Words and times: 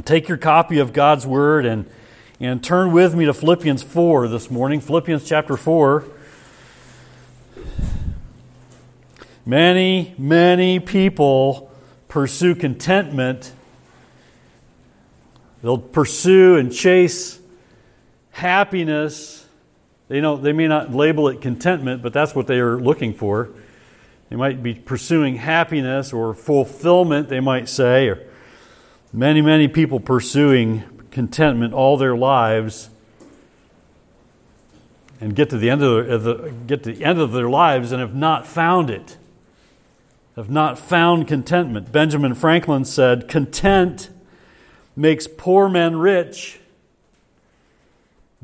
take 0.00 0.26
your 0.26 0.38
copy 0.38 0.78
of 0.78 0.94
God's 0.94 1.26
Word 1.26 1.66
and, 1.66 1.84
and 2.40 2.64
turn 2.64 2.92
with 2.92 3.14
me 3.14 3.26
to 3.26 3.34
Philippians 3.34 3.82
4 3.82 4.28
this 4.28 4.50
morning. 4.50 4.80
Philippians 4.80 5.28
chapter 5.28 5.56
4. 5.58 6.04
Many, 9.44 10.14
many 10.16 10.80
people 10.80 11.70
pursue 12.08 12.54
contentment. 12.54 13.52
They'll 15.62 15.76
pursue 15.76 16.56
and 16.56 16.72
chase 16.72 17.38
happiness. 18.30 19.46
They, 20.08 20.20
don't, 20.20 20.42
they 20.42 20.52
may 20.52 20.68
not 20.68 20.94
label 20.94 21.28
it 21.28 21.42
contentment, 21.42 22.02
but 22.02 22.14
that's 22.14 22.34
what 22.34 22.46
they 22.46 22.60
are 22.60 22.78
looking 22.78 23.12
for. 23.12 23.50
They 24.30 24.36
might 24.36 24.62
be 24.62 24.74
pursuing 24.74 25.36
happiness 25.36 26.14
or 26.14 26.32
fulfillment, 26.32 27.28
they 27.28 27.40
might 27.40 27.68
say, 27.68 28.08
or 28.08 28.26
many, 29.12 29.42
many 29.42 29.68
people 29.68 30.00
pursuing 30.00 30.84
contentment 31.10 31.74
all 31.74 31.96
their 31.96 32.16
lives 32.16 32.88
and 35.20 35.36
get 35.36 35.50
to 35.50 35.58
the 35.58 35.70
end 35.70 35.82
of 35.82 36.22
the, 36.24 36.52
get 36.66 36.82
to 36.84 36.92
the 36.92 37.04
end 37.04 37.20
of 37.20 37.32
their 37.32 37.48
lives 37.48 37.92
and 37.92 38.00
have 38.00 38.14
not 38.14 38.46
found 38.46 38.90
it 38.90 39.16
have 40.36 40.50
not 40.50 40.78
found 40.78 41.28
contentment. 41.28 41.92
Benjamin 41.92 42.34
Franklin 42.34 42.84
said, 42.84 43.28
Content 43.28 44.08
makes 44.96 45.26
poor 45.26 45.68
men 45.68 45.96
rich, 45.96 46.60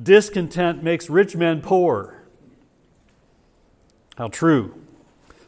discontent 0.00 0.82
makes 0.82 1.08
rich 1.08 1.34
men 1.34 1.60
poor. 1.60 2.22
How 4.16 4.28
true. 4.28 4.74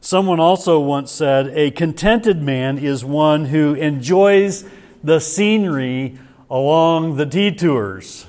Someone 0.01 0.41
also 0.41 0.81
once 0.81 1.13
said, 1.13 1.49
A 1.49 1.71
contented 1.73 2.41
man 2.41 2.79
is 2.79 3.05
one 3.05 3.47
who 3.47 3.75
enjoys 3.75 4.65
the 5.03 5.19
scenery 5.19 6.19
along 6.51 7.17
the 7.17 7.27
detours. 7.27 8.27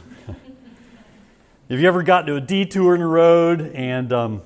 Have 1.69 1.79
you 1.79 1.87
ever 1.87 2.03
gotten 2.03 2.27
to 2.27 2.35
a 2.35 2.41
detour 2.41 2.95
in 2.95 3.01
the 3.01 3.07
road 3.07 3.61
and 3.73 4.11
um, 4.11 4.41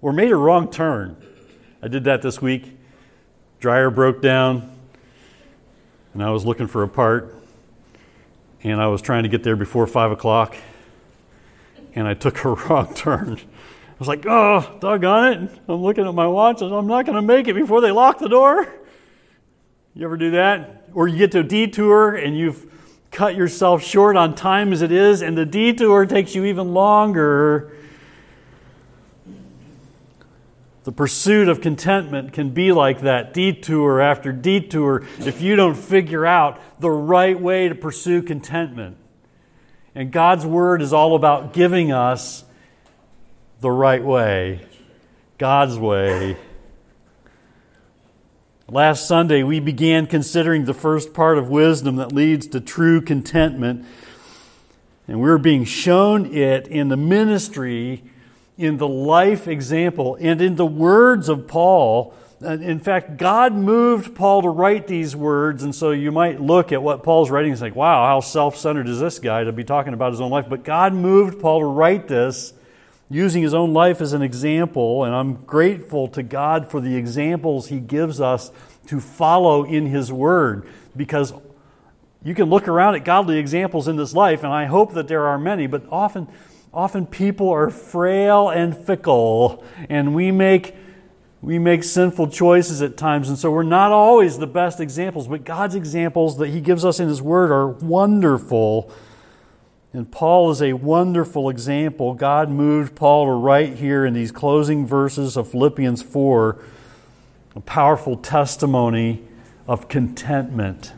or 0.00 0.12
made 0.12 0.30
a 0.30 0.36
wrong 0.36 0.70
turn? 0.70 1.16
I 1.82 1.88
did 1.88 2.04
that 2.04 2.22
this 2.22 2.40
week. 2.40 2.72
Dryer 3.60 3.90
broke 3.90 4.22
down, 4.22 4.78
and 6.14 6.22
I 6.22 6.30
was 6.30 6.44
looking 6.44 6.66
for 6.66 6.82
a 6.82 6.88
part, 6.88 7.34
and 8.62 8.80
I 8.80 8.86
was 8.88 9.02
trying 9.02 9.22
to 9.22 9.28
get 9.28 9.42
there 9.42 9.56
before 9.56 9.86
5 9.86 10.10
o'clock, 10.10 10.56
and 11.94 12.06
I 12.06 12.14
took 12.14 12.44
a 12.44 12.48
wrong 12.54 12.92
turn. 12.94 13.38
I 13.38 13.98
was 13.98 14.08
like, 14.08 14.24
oh, 14.26 14.76
doggone 14.80 15.32
it. 15.32 15.50
I'm 15.68 15.82
looking 15.82 16.06
at 16.06 16.14
my 16.14 16.26
watch, 16.26 16.60
and 16.60 16.74
I'm 16.74 16.86
not 16.86 17.06
going 17.06 17.16
to 17.16 17.22
make 17.22 17.48
it 17.48 17.54
before 17.54 17.80
they 17.80 17.90
lock 17.90 18.18
the 18.18 18.28
door. 18.28 18.85
You 19.96 20.04
ever 20.04 20.16
do 20.16 20.30
that? 20.32 20.88
Or 20.94 21.08
you 21.08 21.16
get 21.16 21.32
to 21.32 21.40
a 21.40 21.42
detour 21.42 22.14
and 22.14 22.38
you've 22.38 22.72
cut 23.10 23.34
yourself 23.34 23.82
short 23.82 24.16
on 24.16 24.34
time 24.34 24.72
as 24.72 24.82
it 24.82 24.92
is, 24.92 25.22
and 25.22 25.36
the 25.36 25.46
detour 25.46 26.06
takes 26.06 26.34
you 26.34 26.44
even 26.44 26.74
longer 26.74 27.72
the 30.86 30.92
pursuit 30.92 31.48
of 31.48 31.60
contentment 31.60 32.32
can 32.32 32.50
be 32.50 32.70
like 32.70 33.00
that 33.00 33.34
detour 33.34 34.00
after 34.00 34.30
detour 34.30 35.04
if 35.18 35.42
you 35.42 35.56
don't 35.56 35.74
figure 35.74 36.24
out 36.24 36.60
the 36.80 36.88
right 36.88 37.40
way 37.40 37.68
to 37.68 37.74
pursue 37.74 38.22
contentment. 38.22 38.96
And 39.96 40.12
God's 40.12 40.46
Word 40.46 40.80
is 40.80 40.92
all 40.92 41.16
about 41.16 41.52
giving 41.52 41.90
us 41.90 42.44
the 43.60 43.70
right 43.70 44.04
way, 44.04 44.64
God's 45.38 45.76
way. 45.76 46.36
Last 48.68 49.06
Sunday, 49.06 49.44
we 49.44 49.60
began 49.60 50.08
considering 50.08 50.64
the 50.64 50.74
first 50.74 51.14
part 51.14 51.38
of 51.38 51.48
wisdom 51.48 51.96
that 51.96 52.10
leads 52.10 52.48
to 52.48 52.60
true 52.60 53.00
contentment. 53.00 53.86
And 55.06 55.18
we 55.18 55.22
we're 55.22 55.38
being 55.38 55.64
shown 55.64 56.34
it 56.34 56.66
in 56.66 56.88
the 56.88 56.96
ministry 56.96 58.02
in 58.58 58.78
the 58.78 58.88
life 58.88 59.46
example 59.46 60.16
and 60.20 60.40
in 60.40 60.56
the 60.56 60.66
words 60.66 61.28
of 61.28 61.46
Paul. 61.46 62.12
In 62.40 62.80
fact, 62.80 63.18
God 63.18 63.54
moved 63.54 64.16
Paul 64.16 64.42
to 64.42 64.48
write 64.48 64.88
these 64.88 65.14
words, 65.14 65.62
and 65.62 65.72
so 65.72 65.92
you 65.92 66.10
might 66.10 66.40
look 66.40 66.72
at 66.72 66.82
what 66.82 67.04
Paul's 67.04 67.30
writing 67.30 67.52
and 67.52 67.60
think, 67.60 67.76
wow, 67.76 68.04
how 68.04 68.18
self 68.18 68.56
centered 68.56 68.88
is 68.88 68.98
this 68.98 69.20
guy 69.20 69.44
to 69.44 69.52
be 69.52 69.62
talking 69.62 69.94
about 69.94 70.10
his 70.10 70.20
own 70.20 70.32
life? 70.32 70.48
But 70.48 70.64
God 70.64 70.92
moved 70.92 71.40
Paul 71.40 71.60
to 71.60 71.66
write 71.66 72.08
this 72.08 72.52
using 73.08 73.42
his 73.42 73.54
own 73.54 73.72
life 73.72 74.00
as 74.00 74.12
an 74.12 74.22
example, 74.22 75.04
and 75.04 75.14
I'm 75.14 75.34
grateful 75.44 76.08
to 76.08 76.22
God 76.22 76.70
for 76.70 76.80
the 76.80 76.96
examples 76.96 77.68
he 77.68 77.78
gives 77.78 78.20
us 78.20 78.50
to 78.86 79.00
follow 79.00 79.64
in 79.64 79.86
his 79.86 80.12
word 80.12 80.68
because 80.96 81.32
you 82.24 82.34
can 82.34 82.48
look 82.50 82.66
around 82.66 82.96
at 82.96 83.04
godly 83.04 83.38
examples 83.38 83.86
in 83.86 83.96
this 83.96 84.12
life, 84.12 84.42
and 84.42 84.52
I 84.52 84.64
hope 84.64 84.94
that 84.94 85.06
there 85.06 85.26
are 85.26 85.38
many, 85.38 85.66
but 85.66 85.84
often 85.90 86.26
often 86.74 87.06
people 87.06 87.48
are 87.48 87.70
frail 87.70 88.50
and 88.50 88.76
fickle, 88.76 89.64
and 89.88 90.14
we 90.14 90.30
make 90.32 90.74
we 91.40 91.60
make 91.60 91.84
sinful 91.84 92.28
choices 92.28 92.82
at 92.82 92.96
times, 92.96 93.28
and 93.28 93.38
so 93.38 93.52
we're 93.52 93.62
not 93.62 93.92
always 93.92 94.38
the 94.38 94.46
best 94.48 94.80
examples, 94.80 95.28
but 95.28 95.44
God's 95.44 95.76
examples 95.76 96.38
that 96.38 96.48
He 96.48 96.60
gives 96.60 96.84
us 96.84 96.98
in 96.98 97.08
His 97.08 97.22
Word 97.22 97.52
are 97.52 97.68
wonderful. 97.68 98.92
And 99.96 100.12
Paul 100.12 100.50
is 100.50 100.60
a 100.60 100.74
wonderful 100.74 101.48
example. 101.48 102.12
God 102.12 102.50
moved 102.50 102.94
Paul 102.94 103.24
to 103.24 103.32
write 103.32 103.76
here 103.76 104.04
in 104.04 104.12
these 104.12 104.30
closing 104.30 104.86
verses 104.86 105.38
of 105.38 105.50
Philippians 105.50 106.02
4 106.02 106.62
a 107.54 107.60
powerful 107.60 108.18
testimony 108.18 109.22
of 109.66 109.88
contentment. 109.88 110.92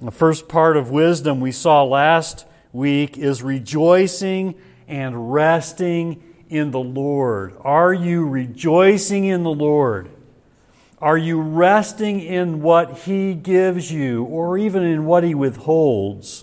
The 0.00 0.10
first 0.10 0.48
part 0.48 0.76
of 0.76 0.90
wisdom 0.90 1.38
we 1.38 1.52
saw 1.52 1.84
last 1.84 2.46
week 2.72 3.16
is 3.16 3.44
rejoicing 3.44 4.56
and 4.88 5.32
resting 5.32 6.20
in 6.48 6.72
the 6.72 6.80
Lord. 6.80 7.54
Are 7.60 7.94
you 7.94 8.26
rejoicing 8.26 9.24
in 9.26 9.44
the 9.44 9.54
Lord? 9.54 10.10
Are 10.98 11.16
you 11.16 11.40
resting 11.40 12.18
in 12.18 12.60
what 12.60 13.02
He 13.02 13.34
gives 13.34 13.92
you 13.92 14.24
or 14.24 14.58
even 14.58 14.82
in 14.82 15.06
what 15.06 15.22
He 15.22 15.36
withholds? 15.36 16.42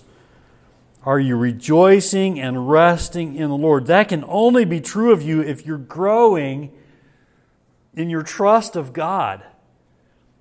Are 1.02 1.18
you 1.18 1.36
rejoicing 1.36 2.38
and 2.38 2.68
resting 2.68 3.34
in 3.34 3.48
the 3.48 3.56
Lord? 3.56 3.86
That 3.86 4.08
can 4.10 4.24
only 4.28 4.64
be 4.64 4.80
true 4.80 5.12
of 5.12 5.22
you 5.22 5.40
if 5.40 5.64
you're 5.64 5.78
growing 5.78 6.72
in 7.94 8.10
your 8.10 8.22
trust 8.22 8.76
of 8.76 8.92
God. 8.92 9.42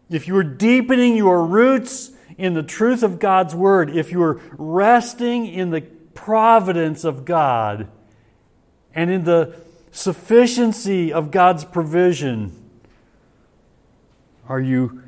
If 0.10 0.28
you're 0.28 0.44
deepening 0.44 1.16
your 1.16 1.46
roots 1.46 2.12
in 2.38 2.56
the 2.56 2.64
truth 2.64 3.04
of 3.04 3.20
God's 3.20 3.56
Word, 3.56 3.90
if 3.96 4.12
you're 4.12 4.42
resting 4.58 5.46
in 5.46 5.70
the 5.70 5.82
providence 6.14 7.04
of 7.04 7.24
God 7.24 7.88
and 8.94 9.10
in 9.10 9.24
the 9.24 9.56
sufficiency 9.92 11.14
of 11.14 11.32
God's 11.32 11.64
provision, 11.64 12.52
are 14.48 14.60
you 14.60 15.04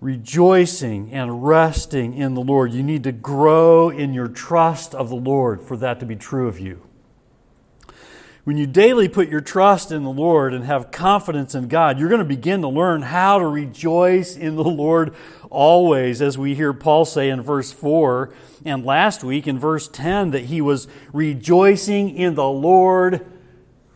rejoicing 0.00 1.12
and 1.12 1.46
resting 1.46 2.14
in 2.14 2.34
the 2.34 2.40
Lord? 2.40 2.72
You 2.72 2.82
need 2.82 3.04
to 3.04 3.12
grow 3.12 3.88
in 3.88 4.14
your 4.14 4.28
trust 4.28 4.94
of 4.94 5.08
the 5.08 5.16
Lord 5.16 5.60
for 5.60 5.76
that 5.76 6.00
to 6.00 6.06
be 6.06 6.16
true 6.16 6.48
of 6.48 6.58
you. 6.60 6.82
When 8.46 8.56
you 8.56 8.68
daily 8.68 9.08
put 9.08 9.28
your 9.28 9.40
trust 9.40 9.90
in 9.90 10.04
the 10.04 10.10
Lord 10.10 10.54
and 10.54 10.64
have 10.64 10.92
confidence 10.92 11.56
in 11.56 11.66
God, 11.66 11.98
you're 11.98 12.08
going 12.08 12.20
to 12.20 12.24
begin 12.24 12.60
to 12.60 12.68
learn 12.68 13.02
how 13.02 13.40
to 13.40 13.46
rejoice 13.46 14.36
in 14.36 14.54
the 14.54 14.62
Lord 14.62 15.16
always, 15.50 16.22
as 16.22 16.38
we 16.38 16.54
hear 16.54 16.72
Paul 16.72 17.04
say 17.04 17.28
in 17.28 17.42
verse 17.42 17.72
4, 17.72 18.32
and 18.64 18.84
last 18.84 19.24
week 19.24 19.48
in 19.48 19.58
verse 19.58 19.88
10, 19.88 20.30
that 20.30 20.44
he 20.44 20.60
was 20.60 20.86
rejoicing 21.12 22.16
in 22.16 22.36
the 22.36 22.46
Lord 22.46 23.26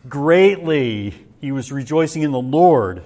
greatly. 0.09 1.13
He 1.39 1.53
was 1.53 1.71
rejoicing 1.71 2.23
in 2.23 2.31
the 2.31 2.41
Lord. 2.41 3.05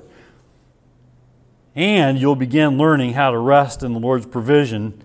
And 1.75 2.17
you'll 2.17 2.37
begin 2.37 2.77
learning 2.77 3.13
how 3.13 3.31
to 3.31 3.37
rest 3.37 3.83
in 3.83 3.91
the 3.91 3.99
Lord's 3.99 4.25
provision, 4.25 5.03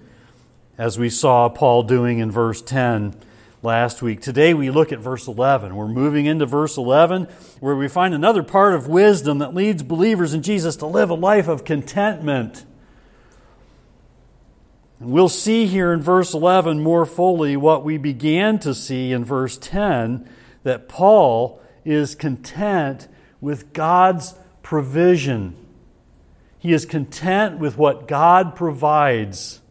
as 0.79 1.01
we 1.01 1.11
saw 1.11 1.49
Paul 1.49 1.83
doing 1.83 2.21
in 2.21 2.31
verse 2.31 2.63
10 2.63 3.17
last 3.61 4.03
week. 4.03 4.21
Today 4.21 4.55
we 4.55 4.71
look 4.71 4.93
at 4.93 5.01
verse 5.01 5.27
11. 5.27 5.75
We're 5.75 5.89
moving 5.89 6.27
into 6.27 6.47
verse 6.47 6.77
11 6.77 7.25
where 7.59 7.75
we 7.75 7.89
find 7.89 8.15
another 8.15 8.45
part 8.45 8.75
of 8.75 8.87
wisdom 8.87 9.39
that 9.39 9.53
leads 9.53 9.83
believers 9.83 10.33
in 10.33 10.43
Jesus 10.43 10.77
to 10.77 10.87
live 10.87 11.11
a 11.11 11.15
life 11.15 11.49
of 11.49 11.65
contentment. 11.65 12.65
And 15.01 15.11
we'll 15.11 15.29
see 15.29 15.67
here 15.67 15.93
in 15.93 16.01
verse 16.01 16.33
11 16.33 16.81
more 16.81 17.05
fully 17.05 17.57
what 17.57 17.85
we 17.85 17.99
began 17.99 18.61
to 18.61 18.75
see 18.75 19.11
in 19.11 19.25
verse 19.25 19.59
10 19.59 20.29
that 20.63 20.89
Paul 20.89 21.61
is 21.85 22.15
content 22.15 23.09
with 23.41 23.73
God's 23.73 24.37
provision. 24.63 25.60
He 26.61 26.75
is 26.75 26.85
content 26.85 27.59
with 27.59 27.79
what 27.79 28.07
God 28.07 28.55
provides. 28.55 29.63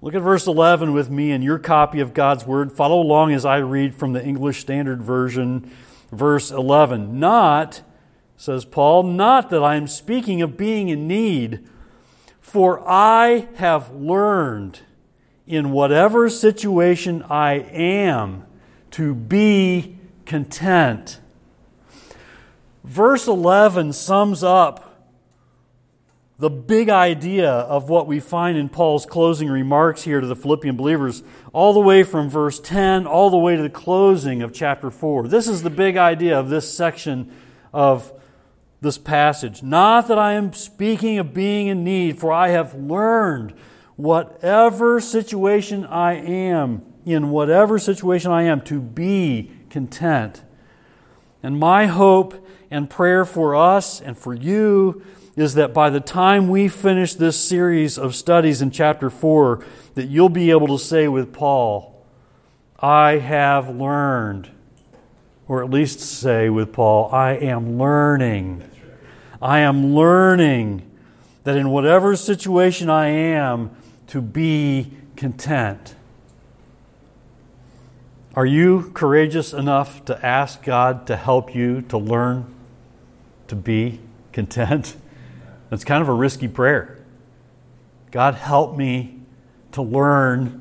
Look 0.00 0.16
at 0.16 0.22
verse 0.22 0.48
11 0.48 0.92
with 0.92 1.08
me 1.08 1.30
in 1.30 1.40
your 1.40 1.60
copy 1.60 2.00
of 2.00 2.12
God's 2.12 2.44
Word. 2.44 2.72
Follow 2.72 3.00
along 3.00 3.32
as 3.32 3.46
I 3.46 3.58
read 3.58 3.94
from 3.94 4.12
the 4.12 4.24
English 4.24 4.58
Standard 4.58 5.00
Version, 5.00 5.70
verse 6.10 6.50
11. 6.50 7.20
Not, 7.20 7.82
says 8.36 8.64
Paul, 8.64 9.04
not 9.04 9.50
that 9.50 9.62
I 9.62 9.76
am 9.76 9.86
speaking 9.86 10.42
of 10.42 10.56
being 10.56 10.88
in 10.88 11.06
need, 11.06 11.64
For 12.40 12.82
I 12.86 13.46
have 13.54 13.94
learned 13.94 14.80
in 15.46 15.70
whatever 15.70 16.28
situation 16.28 17.22
I 17.30 17.52
am 17.52 18.46
to 18.90 19.14
be 19.14 19.96
content. 20.26 21.20
Verse 22.82 23.28
11 23.28 23.92
sums 23.92 24.42
up 24.42 24.91
the 26.42 26.50
big 26.50 26.88
idea 26.88 27.48
of 27.48 27.88
what 27.88 28.08
we 28.08 28.18
find 28.18 28.58
in 28.58 28.68
Paul's 28.68 29.06
closing 29.06 29.48
remarks 29.48 30.02
here 30.02 30.20
to 30.20 30.26
the 30.26 30.34
Philippian 30.34 30.74
believers, 30.74 31.22
all 31.52 31.72
the 31.72 31.78
way 31.78 32.02
from 32.02 32.28
verse 32.28 32.58
10 32.58 33.06
all 33.06 33.30
the 33.30 33.38
way 33.38 33.54
to 33.54 33.62
the 33.62 33.70
closing 33.70 34.42
of 34.42 34.52
chapter 34.52 34.90
4. 34.90 35.28
This 35.28 35.46
is 35.46 35.62
the 35.62 35.70
big 35.70 35.96
idea 35.96 36.36
of 36.36 36.48
this 36.48 36.68
section 36.76 37.32
of 37.72 38.12
this 38.80 38.98
passage. 38.98 39.62
Not 39.62 40.08
that 40.08 40.18
I 40.18 40.32
am 40.32 40.52
speaking 40.52 41.20
of 41.20 41.32
being 41.32 41.68
in 41.68 41.84
need, 41.84 42.18
for 42.18 42.32
I 42.32 42.48
have 42.48 42.74
learned 42.74 43.54
whatever 43.94 44.98
situation 44.98 45.86
I 45.86 46.14
am, 46.14 46.82
in 47.06 47.30
whatever 47.30 47.78
situation 47.78 48.32
I 48.32 48.42
am, 48.42 48.62
to 48.62 48.80
be 48.80 49.52
content. 49.70 50.42
And 51.40 51.60
my 51.60 51.86
hope 51.86 52.44
and 52.68 52.90
prayer 52.90 53.24
for 53.24 53.54
us 53.54 54.00
and 54.00 54.18
for 54.18 54.34
you 54.34 55.04
is 55.36 55.54
that 55.54 55.72
by 55.72 55.88
the 55.88 56.00
time 56.00 56.48
we 56.48 56.68
finish 56.68 57.14
this 57.14 57.38
series 57.40 57.98
of 57.98 58.14
studies 58.14 58.60
in 58.60 58.70
chapter 58.70 59.08
4, 59.08 59.64
that 59.94 60.06
you'll 60.06 60.28
be 60.28 60.50
able 60.50 60.66
to 60.68 60.78
say 60.78 61.08
with 61.08 61.32
Paul, 61.32 62.04
I 62.78 63.18
have 63.18 63.74
learned, 63.74 64.50
or 65.48 65.62
at 65.62 65.70
least 65.70 66.00
say 66.00 66.50
with 66.50 66.72
Paul, 66.72 67.10
I 67.12 67.32
am 67.32 67.78
learning. 67.78 68.68
I 69.40 69.60
am 69.60 69.94
learning 69.94 70.90
that 71.44 71.56
in 71.56 71.70
whatever 71.70 72.14
situation 72.14 72.90
I 72.90 73.08
am, 73.08 73.70
to 74.08 74.20
be 74.20 74.92
content. 75.16 75.94
Are 78.34 78.46
you 78.46 78.90
courageous 78.94 79.52
enough 79.52 80.04
to 80.06 80.24
ask 80.24 80.62
God 80.62 81.06
to 81.06 81.16
help 81.16 81.54
you 81.54 81.82
to 81.82 81.98
learn 81.98 82.54
to 83.48 83.56
be 83.56 84.00
content? 84.32 84.96
That's 85.72 85.84
kind 85.84 86.02
of 86.02 86.08
a 86.10 86.12
risky 86.12 86.48
prayer. 86.48 86.98
God, 88.10 88.34
help 88.34 88.76
me 88.76 89.20
to 89.70 89.80
learn 89.80 90.60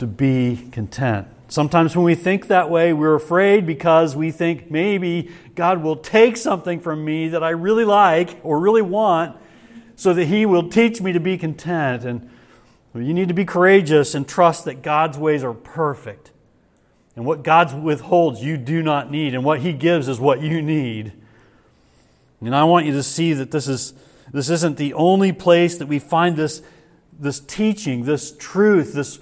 to 0.00 0.06
be 0.08 0.68
content. 0.72 1.28
Sometimes 1.46 1.94
when 1.94 2.04
we 2.04 2.16
think 2.16 2.48
that 2.48 2.68
way, 2.68 2.92
we're 2.92 3.14
afraid 3.14 3.66
because 3.66 4.16
we 4.16 4.32
think 4.32 4.68
maybe 4.68 5.30
God 5.54 5.80
will 5.80 5.94
take 5.94 6.36
something 6.36 6.80
from 6.80 7.04
me 7.04 7.28
that 7.28 7.44
I 7.44 7.50
really 7.50 7.84
like 7.84 8.40
or 8.42 8.58
really 8.58 8.82
want 8.82 9.36
so 9.94 10.12
that 10.12 10.24
He 10.24 10.44
will 10.44 10.68
teach 10.68 11.00
me 11.00 11.12
to 11.12 11.20
be 11.20 11.38
content. 11.38 12.02
And 12.02 12.28
you 12.96 13.14
need 13.14 13.28
to 13.28 13.34
be 13.34 13.44
courageous 13.44 14.12
and 14.12 14.26
trust 14.26 14.64
that 14.64 14.82
God's 14.82 15.16
ways 15.16 15.44
are 15.44 15.54
perfect. 15.54 16.32
And 17.14 17.24
what 17.24 17.44
God 17.44 17.80
withholds, 17.80 18.42
you 18.42 18.56
do 18.56 18.82
not 18.82 19.08
need. 19.08 19.34
And 19.34 19.44
what 19.44 19.60
He 19.60 19.72
gives 19.72 20.08
is 20.08 20.18
what 20.18 20.40
you 20.40 20.60
need. 20.60 21.12
And 22.40 22.56
I 22.56 22.64
want 22.64 22.86
you 22.86 22.92
to 22.94 23.04
see 23.04 23.34
that 23.34 23.52
this 23.52 23.68
is 23.68 23.94
this 24.32 24.50
isn't 24.50 24.76
the 24.76 24.94
only 24.94 25.32
place 25.32 25.78
that 25.78 25.86
we 25.86 25.98
find 25.98 26.36
this, 26.36 26.62
this 27.18 27.40
teaching, 27.40 28.04
this 28.04 28.36
truth, 28.36 28.92
this 28.92 29.18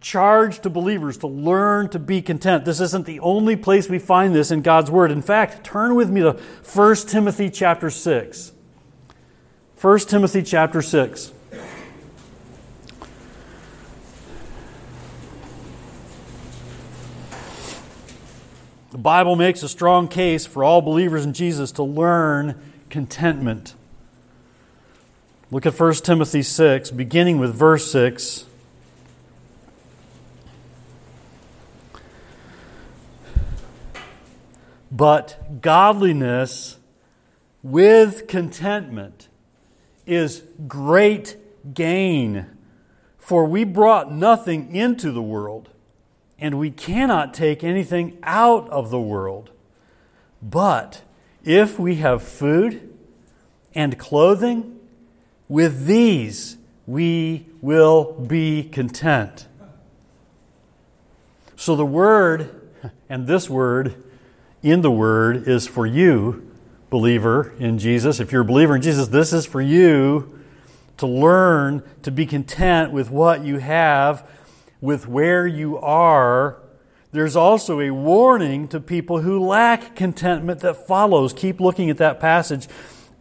charge 0.00 0.60
to 0.60 0.70
believers 0.70 1.16
to 1.18 1.26
learn 1.26 1.88
to 1.90 1.98
be 1.98 2.22
content. 2.22 2.64
This 2.64 2.80
isn't 2.80 3.06
the 3.06 3.20
only 3.20 3.56
place 3.56 3.88
we 3.88 3.98
find 3.98 4.34
this 4.34 4.50
in 4.50 4.62
God's 4.62 4.90
Word. 4.90 5.10
In 5.10 5.22
fact, 5.22 5.64
turn 5.64 5.94
with 5.94 6.10
me 6.10 6.20
to 6.20 6.32
1 6.32 6.96
Timothy 7.08 7.50
chapter 7.50 7.90
6. 7.90 8.52
1 9.80 9.98
Timothy 10.00 10.42
chapter 10.42 10.82
6. 10.82 11.32
The 18.90 18.98
Bible 18.98 19.36
makes 19.36 19.62
a 19.62 19.68
strong 19.68 20.08
case 20.08 20.46
for 20.46 20.64
all 20.64 20.82
believers 20.82 21.24
in 21.24 21.32
Jesus 21.32 21.70
to 21.72 21.82
learn 21.82 22.60
contentment. 22.90 23.74
Look 25.50 25.64
at 25.64 25.80
1 25.80 25.94
Timothy 25.94 26.42
6, 26.42 26.90
beginning 26.90 27.38
with 27.38 27.54
verse 27.54 27.90
6. 27.90 28.44
But 34.90 35.62
godliness 35.62 36.76
with 37.62 38.28
contentment 38.28 39.28
is 40.06 40.42
great 40.66 41.38
gain. 41.72 42.46
For 43.16 43.46
we 43.46 43.64
brought 43.64 44.12
nothing 44.12 44.74
into 44.74 45.10
the 45.10 45.22
world, 45.22 45.70
and 46.38 46.58
we 46.58 46.70
cannot 46.70 47.32
take 47.32 47.64
anything 47.64 48.18
out 48.22 48.68
of 48.68 48.90
the 48.90 49.00
world. 49.00 49.50
But 50.42 51.00
if 51.42 51.78
we 51.78 51.96
have 51.96 52.22
food 52.22 52.94
and 53.74 53.98
clothing, 53.98 54.77
with 55.48 55.86
these 55.86 56.56
we 56.86 57.46
will 57.60 58.14
be 58.14 58.64
content. 58.64 59.46
So 61.54 61.76
the 61.76 61.84
word, 61.84 62.70
and 63.08 63.26
this 63.26 63.50
word 63.50 64.02
in 64.62 64.80
the 64.80 64.90
word, 64.90 65.46
is 65.46 65.66
for 65.66 65.86
you, 65.86 66.50
believer 66.88 67.52
in 67.58 67.78
Jesus. 67.78 68.20
If 68.20 68.32
you're 68.32 68.42
a 68.42 68.44
believer 68.44 68.76
in 68.76 68.82
Jesus, 68.82 69.08
this 69.08 69.32
is 69.32 69.44
for 69.44 69.60
you 69.60 70.38
to 70.96 71.06
learn 71.06 71.82
to 72.02 72.10
be 72.10 72.24
content 72.26 72.92
with 72.92 73.10
what 73.10 73.44
you 73.44 73.58
have, 73.58 74.28
with 74.80 75.06
where 75.06 75.46
you 75.46 75.78
are. 75.78 76.58
There's 77.12 77.36
also 77.36 77.80
a 77.80 77.90
warning 77.90 78.68
to 78.68 78.80
people 78.80 79.20
who 79.20 79.38
lack 79.38 79.94
contentment 79.94 80.60
that 80.60 80.86
follows. 80.86 81.32
Keep 81.32 81.60
looking 81.60 81.90
at 81.90 81.98
that 81.98 82.18
passage 82.18 82.68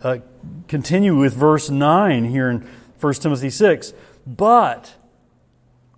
uh, 0.02 0.20
continue 0.68 1.18
with 1.18 1.34
verse 1.34 1.70
9 1.70 2.26
here 2.26 2.50
in 2.50 2.68
1 3.00 3.14
Timothy 3.16 3.50
6. 3.50 3.94
But 4.26 4.96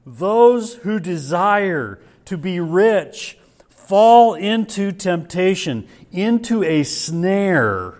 those 0.06 0.76
who 0.76 1.00
desire 1.00 2.00
to 2.26 2.38
be 2.38 2.60
rich 2.60 3.38
fall 3.70 4.36
into 4.36 4.92
temptation, 4.92 5.88
into 6.12 6.64
a 6.64 6.84
snare, 6.84 7.96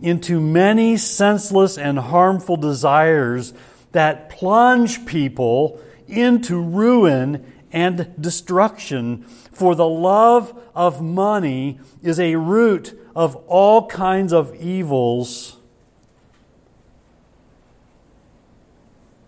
into 0.00 0.40
many 0.40 0.96
senseless 0.96 1.76
and 1.76 1.98
harmful 1.98 2.56
desires 2.56 3.52
that 3.92 4.28
plunge 4.28 5.06
people 5.06 5.80
into 6.06 6.60
ruin 6.62 7.52
and 7.72 8.14
destruction. 8.20 9.22
For 9.52 9.74
the 9.74 9.88
love 9.88 10.58
of 10.74 11.02
money 11.02 11.80
is 12.02 12.20
a 12.20 12.36
root 12.36 12.98
of 13.14 13.36
all 13.46 13.86
kinds 13.86 14.32
of 14.32 14.54
evils. 14.54 15.56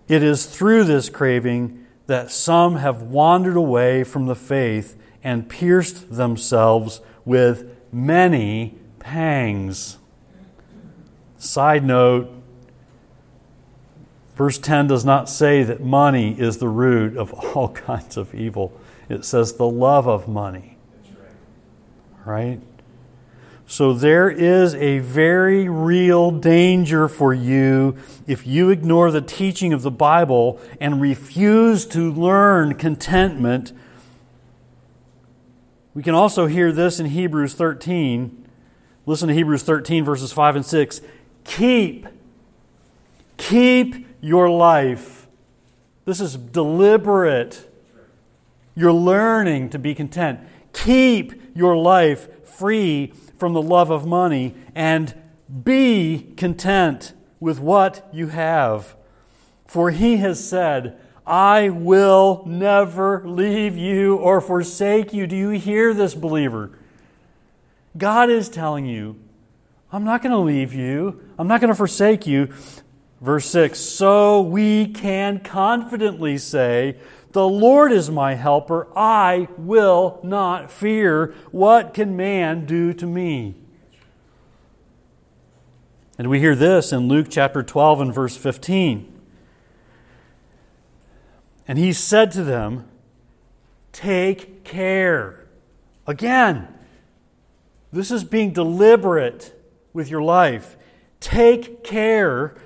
It 0.09 0.23
is 0.23 0.47
through 0.47 0.85
this 0.85 1.09
craving 1.09 1.87
that 2.07 2.31
some 2.31 2.77
have 2.77 3.03
wandered 3.03 3.57
away 3.57 4.03
from 4.05 4.27
the 4.27 4.35
faith 4.35 4.97
and 5.23 5.49
pierced 5.49 6.15
themselves 6.15 7.01
with 7.25 7.77
many 7.93 8.79
pangs. 8.99 9.99
Side 11.39 11.85
note 11.85 12.33
Verse 14.39 14.57
10 14.57 14.87
does 14.87 15.05
not 15.05 15.29
say 15.29 15.65
that 15.65 15.83
money 15.83 16.39
is 16.39 16.59
the 16.59 16.69
root 16.69 17.17
of 17.17 17.35
all 17.57 17.71
kinds 17.71 18.17
of 18.17 18.33
evil. 18.37 18.73
It 19.09 19.25
says 19.25 19.55
the 19.55 19.67
love 19.67 20.07
of 20.07 20.29
money. 20.29 20.79
Right? 22.25 22.61
So 23.71 23.93
there 23.93 24.31
is 24.31 24.75
a 24.77 25.01
very 25.01 25.69
real 25.69 26.31
danger 26.31 27.07
for 27.07 27.35
you 27.35 27.99
if 28.27 28.47
you 28.47 28.71
ignore 28.71 29.11
the 29.11 29.21
teaching 29.21 29.75
of 29.75 29.83
the 29.83 29.91
Bible 29.91 30.59
and 30.81 31.03
refuse 31.03 31.85
to 31.89 32.11
learn 32.11 32.77
contentment. 32.77 33.75
We 35.93 36.03
can 36.03 36.15
also 36.15 36.47
hear 36.47 36.73
this 36.73 36.99
in 36.99 37.07
Hebrews 37.07 37.53
13. 37.53 38.43
Listen 39.05 39.29
to 39.29 39.35
Hebrews 39.35 39.65
13, 39.65 40.03
verses 40.03 40.33
5 40.33 40.57
and 40.57 40.65
6. 40.65 41.03
Keep, 41.45 42.07
keep 43.37 44.07
your 44.23 44.49
life. 44.49 45.29
This 46.07 46.23
is 46.23 46.37
deliberate. 46.37 47.71
You're 48.75 48.95
learning 48.95 49.69
to 49.71 49.79
be 49.79 49.95
content. 49.95 50.41
Keep 50.73 51.55
your 51.55 51.77
life 51.77 52.47
free 52.47 53.13
from 53.39 53.53
the 53.53 53.63
love 53.63 53.91
of 53.91 54.07
money 54.07 54.55
and 54.75 55.15
be 55.65 56.33
content 56.37 57.13
with 57.41 57.61
what 57.61 58.09
you 58.13 58.29
have. 58.29 58.97
For 59.67 59.91
he 59.91 60.17
has 60.19 60.47
said, 60.47 60.99
I 61.27 61.69
will 61.69 62.43
never 62.47 63.23
leave 63.27 63.77
you 63.77 64.17
or 64.17 64.41
forsake 64.41 65.13
you. 65.13 65.27
Do 65.27 65.37
you 65.37 65.51
hear 65.51 65.93
this, 65.93 66.15
believer? 66.15 66.71
God 67.97 68.31
is 68.31 68.49
telling 68.49 68.87
you, 68.87 69.17
I'm 69.93 70.05
not 70.05 70.23
going 70.23 70.33
to 70.33 70.39
leave 70.39 70.73
you, 70.73 71.23
I'm 71.39 71.49
not 71.49 71.61
going 71.61 71.69
to 71.69 71.77
forsake 71.77 72.27
you. 72.27 72.53
Verse 73.21 73.47
6 73.47 73.79
So 73.79 74.41
we 74.41 74.87
can 74.87 75.41
confidently 75.41 76.39
say, 76.39 76.97
The 77.33 77.47
Lord 77.47 77.93
is 77.93 78.11
my 78.11 78.35
helper. 78.35 78.89
I 78.97 79.49
will 79.59 80.21
not 80.23 80.71
fear. 80.71 81.35
What 81.51 81.93
can 81.93 82.17
man 82.17 82.65
do 82.65 82.95
to 82.95 83.07
me? 83.07 83.55
And 86.17 86.29
we 86.29 86.41
hear 86.41 86.57
this 86.57 86.93
in 86.93 87.07
Luke 87.07 87.29
chapter 87.31 87.63
12 87.63 88.01
and 88.01 88.15
verse 88.15 88.37
15. 88.37 89.13
And 91.69 91.79
he 91.79 91.93
said 91.93 92.33
to 92.33 92.43
them, 92.43 92.89
Take 93.93 94.65
care. 94.65 95.47
Again, 96.07 96.69
this 97.93 98.11
is 98.11 98.25
being 98.25 98.53
deliberate 98.53 99.55
with 99.93 100.11
your 100.11 100.23
life. 100.23 100.77
Take 101.21 101.85
care 101.85 102.57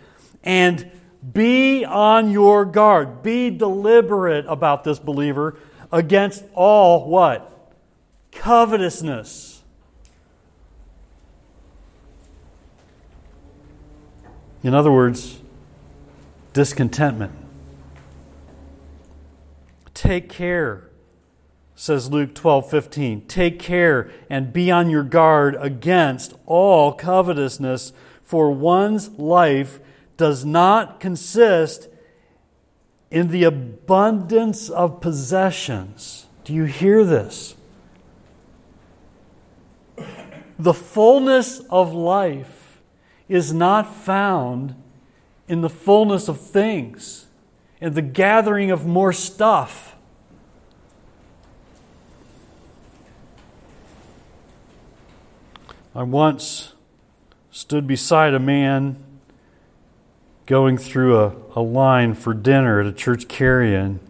and 0.45 0.91
be 1.31 1.85
on 1.85 2.31
your 2.31 2.65
guard. 2.65 3.23
Be 3.23 3.51
deliberate 3.51 4.45
about 4.49 4.83
this 4.85 4.99
believer 4.99 5.57
against 5.93 6.45
all 6.55 7.09
what? 7.09 7.49
Covetousness. 8.33 9.63
In 14.63 14.75
other 14.75 14.91
words, 14.93 15.41
discontentment. 16.53 17.33
Take 19.95 20.29
care, 20.29 20.89
says 21.75 22.11
Luke 22.11 22.35
12 22.35 22.69
15. 22.69 23.27
Take 23.27 23.59
care 23.59 24.11
and 24.29 24.53
be 24.53 24.71
on 24.71 24.91
your 24.91 25.05
guard 25.05 25.57
against 25.61 26.35
all 26.47 26.93
covetousness, 26.93 27.93
for 28.23 28.51
one's 28.51 29.11
life 29.11 29.79
does 30.17 30.45
not 30.45 31.01
consist 31.01 31.89
in 33.11 33.29
the 33.29 33.45
abundance 33.45 34.71
of 34.71 35.01
possessions. 35.01 36.27
Do 36.45 36.55
you 36.55 36.65
hear 36.65 37.05
this? 37.05 37.55
The 40.59 40.75
fullness 40.75 41.61
of 41.71 41.93
life 41.93 42.81
is 43.29 43.53
not 43.53 43.95
found 43.95 44.75
in 45.49 45.61
the 45.61 45.69
fullness 45.69 46.29
of 46.29 46.41
things, 46.41 47.27
in 47.81 47.95
the 47.95 48.03
gathering 48.03 48.71
of 48.71 48.87
more 48.87 49.13
stuff. 49.13 49.97
I 55.95 56.05
once 56.05 56.73
stood 57.51 57.87
beside 57.87 58.33
a 58.33 58.39
man 58.39 58.97
going 60.47 60.77
through 60.77 61.19
a, 61.19 61.33
a 61.55 61.63
line 61.63 62.15
for 62.15 62.35
dinner 62.35 62.81
at 62.81 62.87
a 62.87 62.93
church 62.93 63.29
carry-in. 63.29 64.01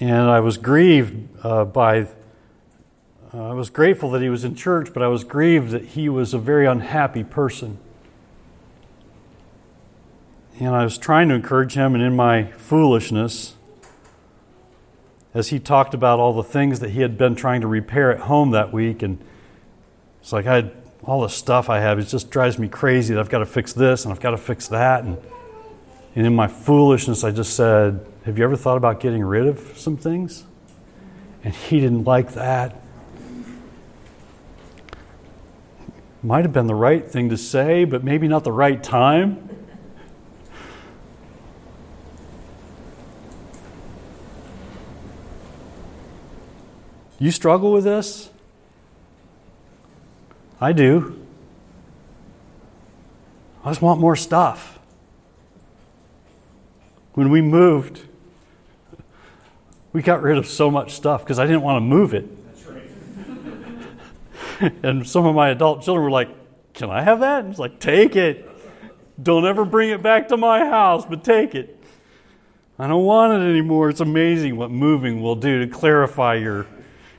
And 0.00 0.30
I 0.30 0.40
was 0.40 0.58
grieved 0.58 1.28
uh, 1.44 1.64
by, 1.64 2.02
uh, 3.32 3.50
I 3.50 3.52
was 3.52 3.70
grateful 3.70 4.10
that 4.10 4.22
he 4.22 4.28
was 4.28 4.44
in 4.44 4.54
church, 4.54 4.92
but 4.92 5.02
I 5.02 5.08
was 5.08 5.24
grieved 5.24 5.70
that 5.70 5.84
he 5.84 6.08
was 6.08 6.34
a 6.34 6.38
very 6.38 6.66
unhappy 6.66 7.24
person. 7.24 7.78
And 10.58 10.74
I 10.74 10.84
was 10.84 10.96
trying 10.96 11.28
to 11.28 11.34
encourage 11.34 11.74
him, 11.74 11.94
and 11.94 12.02
in 12.02 12.16
my 12.16 12.44
foolishness, 12.52 13.54
as 15.34 15.48
he 15.48 15.58
talked 15.58 15.92
about 15.92 16.18
all 16.18 16.32
the 16.32 16.42
things 16.42 16.80
that 16.80 16.90
he 16.90 17.02
had 17.02 17.18
been 17.18 17.34
trying 17.34 17.60
to 17.60 17.66
repair 17.66 18.10
at 18.10 18.20
home 18.20 18.52
that 18.52 18.72
week, 18.72 19.02
and 19.02 19.18
it's 20.22 20.32
like 20.32 20.46
I 20.46 20.54
had 20.56 20.72
all 21.06 21.22
the 21.22 21.28
stuff 21.28 21.70
I 21.70 21.78
have, 21.78 21.98
it 22.00 22.04
just 22.08 22.30
drives 22.30 22.58
me 22.58 22.68
crazy 22.68 23.14
that 23.14 23.20
I've 23.20 23.28
got 23.28 23.38
to 23.38 23.46
fix 23.46 23.72
this 23.72 24.04
and 24.04 24.12
I've 24.12 24.20
got 24.20 24.32
to 24.32 24.36
fix 24.36 24.68
that. 24.68 25.04
And, 25.04 25.16
and 26.16 26.26
in 26.26 26.34
my 26.34 26.48
foolishness, 26.48 27.22
I 27.22 27.30
just 27.30 27.54
said, 27.54 28.04
Have 28.24 28.36
you 28.36 28.44
ever 28.44 28.56
thought 28.56 28.76
about 28.76 28.98
getting 28.98 29.22
rid 29.22 29.46
of 29.46 29.72
some 29.76 29.96
things? 29.96 30.44
And 31.44 31.54
he 31.54 31.78
didn't 31.80 32.04
like 32.04 32.32
that. 32.32 32.82
Might 36.22 36.44
have 36.44 36.52
been 36.52 36.66
the 36.66 36.74
right 36.74 37.08
thing 37.08 37.28
to 37.28 37.36
say, 37.36 37.84
but 37.84 38.02
maybe 38.02 38.26
not 38.26 38.42
the 38.42 38.50
right 38.50 38.82
time. 38.82 39.48
You 47.18 47.30
struggle 47.30 47.72
with 47.72 47.84
this? 47.84 48.30
I 50.60 50.72
do. 50.72 51.20
I 53.64 53.70
just 53.70 53.82
want 53.82 54.00
more 54.00 54.16
stuff. 54.16 54.78
When 57.14 57.30
we 57.30 57.42
moved, 57.42 58.02
we 59.92 60.02
got 60.02 60.22
rid 60.22 60.38
of 60.38 60.46
so 60.46 60.70
much 60.70 60.92
stuff 60.92 61.22
because 61.22 61.38
I 61.38 61.46
didn't 61.46 61.62
want 61.62 61.76
to 61.76 61.80
move 61.80 62.14
it. 62.14 62.26
Right. 64.60 64.72
and 64.82 65.06
some 65.06 65.26
of 65.26 65.34
my 65.34 65.48
adult 65.48 65.82
children 65.82 66.04
were 66.04 66.10
like, 66.10 66.28
Can 66.74 66.90
I 66.90 67.02
have 67.02 67.20
that? 67.20 67.40
And 67.40 67.50
it's 67.50 67.58
like, 67.58 67.80
Take 67.80 68.16
it. 68.16 68.48
Don't 69.22 69.46
ever 69.46 69.64
bring 69.64 69.90
it 69.90 70.02
back 70.02 70.28
to 70.28 70.36
my 70.36 70.60
house, 70.60 71.06
but 71.06 71.24
take 71.24 71.54
it. 71.54 71.82
I 72.78 72.86
don't 72.86 73.04
want 73.04 73.32
it 73.32 73.46
anymore. 73.46 73.88
It's 73.88 74.00
amazing 74.00 74.56
what 74.56 74.70
moving 74.70 75.22
will 75.22 75.36
do 75.36 75.64
to 75.64 75.72
clarify 75.72 76.34
your 76.34 76.66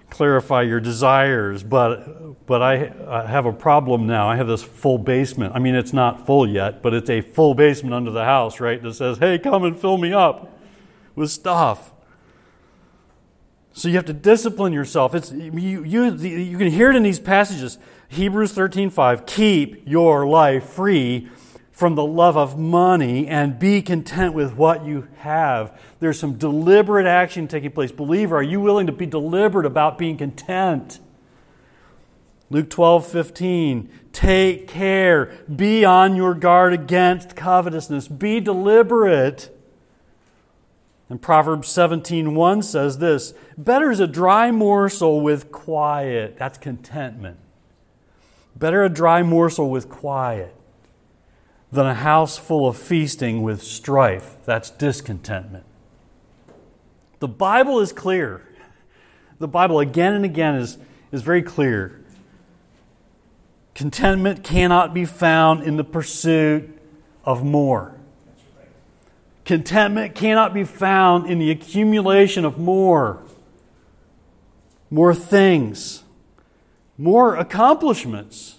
clarify 0.10 0.62
your 0.62 0.80
desires, 0.80 1.64
but 1.64 2.46
but 2.46 2.62
I, 2.62 2.94
I, 3.08 3.28
have 3.28 3.46
a 3.46 3.52
problem 3.52 4.08
now. 4.08 4.30
I 4.30 4.38
have 4.38 4.48
this 4.48 4.64
full 4.64 4.98
basement. 4.98 5.54
I 5.54 5.60
mean, 5.60 5.76
it's 5.76 5.94
not 5.94 6.26
full 6.26 6.48
yet, 6.48 6.82
but 6.82 6.94
it's 6.94 7.10
a 7.10 7.22
full 7.22 7.54
basement 7.54 7.94
under 7.94 8.12
the 8.12 8.24
house, 8.24 8.60
right? 8.60 8.82
That 8.82 8.94
says, 8.94 9.18
"Hey, 9.18 9.38
come 9.38 9.64
and 9.64 9.78
fill 9.78 9.98
me 9.98 10.14
up 10.14 10.58
with 11.16 11.30
stuff." 11.30 11.94
So 13.74 13.90
you 13.90 13.96
have 13.96 14.06
to 14.06 14.14
discipline 14.14 14.74
yourself. 14.74 15.14
It's 15.14 15.32
you 15.32 15.84
you 15.84 16.16
you 16.16 16.58
can 16.58 16.72
hear 16.72 16.90
it 16.90 16.96
in 16.96 17.04
these 17.04 17.20
passages. 17.20 17.78
Hebrews 18.08 18.54
13:5, 18.54 19.26
"Keep 19.26 19.84
your 19.86 20.26
life 20.26 20.64
free 20.64 21.30
from 21.78 21.94
the 21.94 22.04
love 22.04 22.36
of 22.36 22.58
money 22.58 23.28
and 23.28 23.60
be 23.60 23.84
content 23.84 24.34
with 24.34 24.56
what 24.56 24.84
you 24.84 25.08
have. 25.18 25.80
There's 26.00 26.20
some 26.20 26.34
deliberate 26.34 27.06
action 27.06 27.48
taking 27.48 27.70
place. 27.70 27.92
Believer, 27.92 28.38
are 28.38 28.42
you 28.42 28.60
willing 28.60 28.88
to 28.88 28.92
be 28.92 29.06
deliberate 29.06 29.64
about 29.68 30.00
being 30.00 30.18
content? 30.18 31.00
Luke 32.50 32.72
12, 32.72 33.06
15. 33.06 33.90
Take 34.12 34.68
care. 34.68 35.32
Be 35.56 35.86
on 35.86 36.16
your 36.16 36.34
guard 36.34 36.74
against 36.74 37.36
covetousness. 37.36 38.08
Be 38.08 38.40
deliberate. 38.40 39.56
And 41.10 41.22
Proverbs 41.22 41.68
17, 41.68 42.34
1 42.34 42.64
says 42.64 42.98
this 42.98 43.36
Better 43.56 43.92
is 43.92 44.00
a 44.00 44.08
dry 44.08 44.50
morsel 44.50 45.22
with 45.22 45.52
quiet. 45.52 46.40
That's 46.40 46.58
contentment. 46.58 47.38
Better 48.56 48.84
a 48.84 48.90
dry 48.90 49.22
morsel 49.22 49.70
with 49.70 49.90
quiet 49.90 50.57
than 51.72 51.86
a 51.86 51.94
house 51.94 52.38
full 52.38 52.68
of 52.68 52.78
feasting 52.78 53.42
with 53.42 53.62
strife. 53.62 54.38
That's 54.46 54.70
discontentment. 54.70 55.66
The 57.20 57.28
Bible 57.28 57.80
is 57.80 57.92
clear. 57.92 58.44
The 59.40 59.48
Bible, 59.48 59.80
again 59.80 60.14
and 60.14 60.26
again, 60.26 60.56
is, 60.56 60.78
is 61.12 61.22
very 61.22 61.42
clear. 61.42 62.04
Contentment 63.76 64.44
cannot 64.44 64.94
be 64.94 65.06
found 65.06 65.64
in 65.64 65.78
the 65.78 65.84
pursuit 65.84 66.80
of 67.24 67.44
more. 67.44 67.96
Contentment 69.46 70.16
cannot 70.16 70.54
be 70.54 70.64
found 70.64 71.30
in 71.30 71.40
the 71.40 71.52
accumulation 71.52 72.44
of 72.44 72.58
more, 72.58 73.24
more 74.90 75.14
things, 75.14 76.04
more 76.98 77.36
accomplishments 77.36 78.57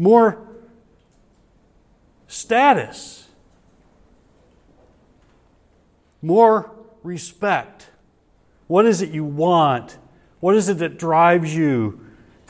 more 0.00 0.38
status, 2.26 3.28
more 6.22 6.70
respect. 7.02 7.90
What 8.66 8.86
is 8.86 9.02
it 9.02 9.10
you 9.10 9.24
want? 9.24 9.98
What 10.40 10.56
is 10.56 10.70
it 10.70 10.78
that 10.78 10.96
drives 10.96 11.54
you? 11.54 12.00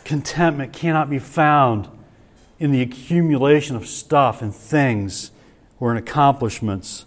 Contentment 0.04 0.72
cannot 0.72 1.10
be 1.10 1.18
found 1.18 1.88
in 2.60 2.70
the 2.70 2.82
accumulation 2.82 3.74
of 3.74 3.84
stuff 3.84 4.42
and 4.42 4.54
things 4.54 5.32
or 5.80 5.90
in 5.90 5.96
accomplishments. 5.96 7.04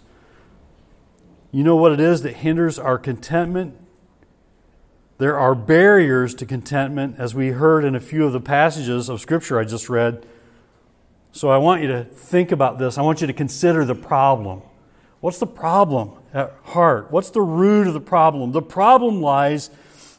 You 1.52 1.64
know 1.64 1.76
what 1.76 1.92
it 1.92 2.00
is 2.00 2.20
that 2.20 2.36
hinders 2.36 2.78
our 2.78 2.98
contentment? 2.98 3.76
There 5.16 5.38
are 5.38 5.54
barriers 5.54 6.34
to 6.34 6.44
contentment, 6.44 7.16
as 7.18 7.34
we 7.34 7.48
heard 7.48 7.82
in 7.82 7.94
a 7.94 8.00
few 8.00 8.26
of 8.26 8.34
the 8.34 8.40
passages 8.40 9.08
of 9.08 9.22
Scripture 9.22 9.58
I 9.58 9.64
just 9.64 9.88
read. 9.88 10.26
So 11.34 11.50
I 11.50 11.58
want 11.58 11.82
you 11.82 11.88
to 11.88 12.04
think 12.04 12.52
about 12.52 12.78
this. 12.78 12.96
I 12.96 13.02
want 13.02 13.20
you 13.20 13.26
to 13.26 13.32
consider 13.32 13.84
the 13.84 13.94
problem. 13.96 14.62
What's 15.18 15.40
the 15.40 15.48
problem 15.48 16.12
at 16.32 16.54
heart? 16.62 17.10
What's 17.10 17.30
the 17.30 17.42
root 17.42 17.88
of 17.88 17.92
the 17.92 18.00
problem? 18.00 18.52
The 18.52 18.62
problem 18.62 19.20
lies 19.20 19.68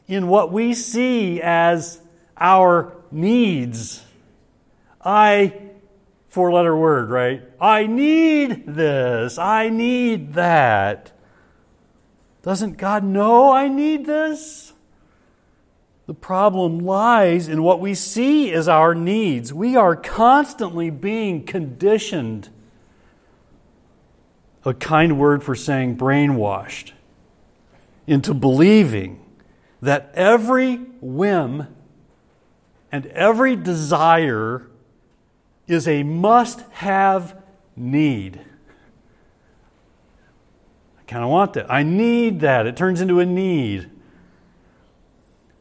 in 0.10 0.28
what 0.28 0.52
we 0.52 0.74
see 0.74 1.42
as 1.42 2.02
our 2.38 2.98
needs 3.12 4.04
I, 5.06 5.54
four 6.28 6.52
letter 6.52 6.76
word, 6.76 7.10
right? 7.10 7.44
I 7.62 7.86
need 7.86 8.66
this. 8.66 9.38
I 9.38 9.70
need 9.70 10.34
that. 10.34 11.12
Doesn't 12.42 12.78
God 12.78 13.04
know 13.04 13.54
I 13.54 13.68
need 13.68 14.06
this? 14.06 14.74
The 16.08 16.14
problem 16.14 16.80
lies 16.80 17.48
in 17.48 17.64
what 17.64 17.80
we 17.80 17.96
see 17.96 18.52
as 18.52 18.68
our 18.68 18.94
needs. 18.94 19.52
We 19.52 19.76
are 19.76 19.96
constantly 19.96 20.92
being 20.92 21.44
conditioned, 21.44 22.50
a 24.64 24.74
kind 24.74 25.18
word 25.18 25.44
for 25.44 25.56
saying 25.56 25.98
brainwashed, 25.98 26.92
into 28.06 28.36
believing 28.36 29.20
that 29.82 30.12
every 30.14 30.76
whim 31.02 31.68
and 32.92 33.08
every 33.08 33.56
desire 33.56 34.68
is 35.68 35.88
a 35.88 36.04
must 36.04 36.62
have 36.72 37.42
need. 37.76 38.40
I 41.00 41.04
kind 41.08 41.24
of 41.24 41.32
want 41.32 41.54
that. 41.54 41.70
I 41.72 41.82
need 41.82 42.42
that. 42.42 42.68
It 42.68 42.78
turns 42.78 43.02
into 43.02 43.20
a 43.20 43.26
need. 43.26 43.90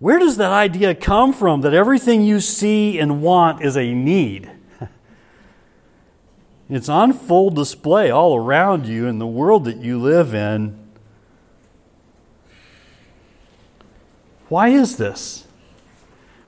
Where 0.04 0.18
does 0.18 0.36
that 0.36 0.52
idea 0.52 0.94
come 0.94 1.32
from 1.32 1.62
that 1.62 1.72
everything 1.72 2.20
you 2.20 2.38
see 2.38 2.98
and 2.98 3.22
want 3.22 3.64
is 3.64 3.74
a 3.74 3.94
need? 3.94 4.50
It's 6.68 6.90
on 6.90 7.14
full 7.14 7.48
display 7.48 8.10
all 8.10 8.36
around 8.36 8.86
you 8.86 9.06
in 9.06 9.18
the 9.18 9.26
world 9.26 9.64
that 9.64 9.78
you 9.78 9.98
live 9.98 10.34
in. 10.34 10.78
Why 14.48 14.68
is 14.68 14.98
this? 14.98 15.46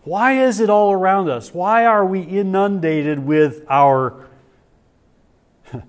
Why 0.04 0.32
is 0.32 0.60
it 0.60 0.68
all 0.68 0.92
around 0.92 1.30
us? 1.30 1.54
Why 1.54 1.86
are 1.86 2.04
we 2.04 2.20
inundated 2.20 3.20
with 3.20 3.64
our 3.70 4.28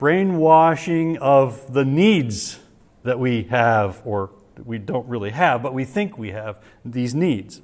brainwashing 0.00 1.18
of 1.18 1.72
the 1.72 1.84
needs 1.84 2.58
that 3.04 3.20
we 3.20 3.44
have, 3.44 4.02
or 4.04 4.30
we 4.66 4.78
don't 4.78 5.06
really 5.08 5.30
have, 5.30 5.62
but 5.62 5.74
we 5.74 5.84
think 5.84 6.16
we 6.16 6.30
have 6.30 6.58
these 6.84 7.14
needs? 7.14 7.62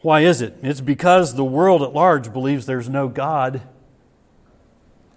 Why 0.00 0.20
is 0.20 0.40
it? 0.40 0.56
It's 0.62 0.80
because 0.80 1.34
the 1.34 1.44
world 1.44 1.82
at 1.82 1.92
large 1.92 2.32
believes 2.32 2.66
there's 2.66 2.88
no 2.88 3.08
God. 3.08 3.62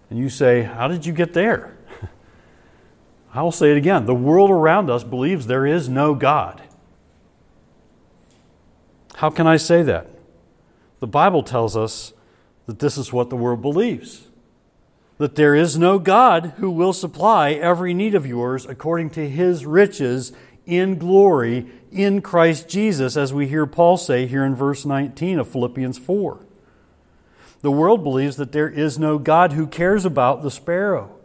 And 0.09 0.17
you 0.17 0.29
say, 0.29 0.63
How 0.63 0.87
did 0.87 1.05
you 1.05 1.13
get 1.13 1.33
there? 1.33 1.77
I'll 3.33 3.51
say 3.51 3.71
it 3.71 3.77
again. 3.77 4.05
The 4.05 4.15
world 4.15 4.49
around 4.49 4.89
us 4.89 5.03
believes 5.03 5.47
there 5.47 5.65
is 5.65 5.87
no 5.87 6.15
God. 6.15 6.61
How 9.15 9.29
can 9.29 9.45
I 9.45 9.57
say 9.57 9.83
that? 9.83 10.09
The 10.99 11.07
Bible 11.07 11.43
tells 11.43 11.77
us 11.77 12.13
that 12.65 12.79
this 12.79 12.97
is 12.97 13.13
what 13.13 13.29
the 13.29 13.35
world 13.35 13.61
believes 13.61 14.27
that 15.21 15.35
there 15.35 15.53
is 15.53 15.77
no 15.77 15.99
God 15.99 16.53
who 16.57 16.71
will 16.71 16.93
supply 16.93 17.51
every 17.51 17.93
need 17.93 18.15
of 18.15 18.25
yours 18.25 18.65
according 18.65 19.11
to 19.11 19.29
his 19.29 19.67
riches 19.67 20.33
in 20.65 20.97
glory 20.97 21.67
in 21.91 22.23
Christ 22.23 22.67
Jesus, 22.67 23.15
as 23.15 23.31
we 23.31 23.47
hear 23.47 23.67
Paul 23.67 23.97
say 23.97 24.25
here 24.25 24.43
in 24.43 24.55
verse 24.55 24.83
19 24.83 25.37
of 25.37 25.47
Philippians 25.47 25.99
4. 25.99 26.39
The 27.61 27.69
world 27.69 28.03
believes 28.03 28.37
that 28.37 28.51
there 28.51 28.67
is 28.67 28.97
no 28.97 29.19
God 29.19 29.51
who 29.51 29.67
cares 29.67 30.05
about 30.05 30.41
the 30.41 30.49
sparrow, 30.49 31.15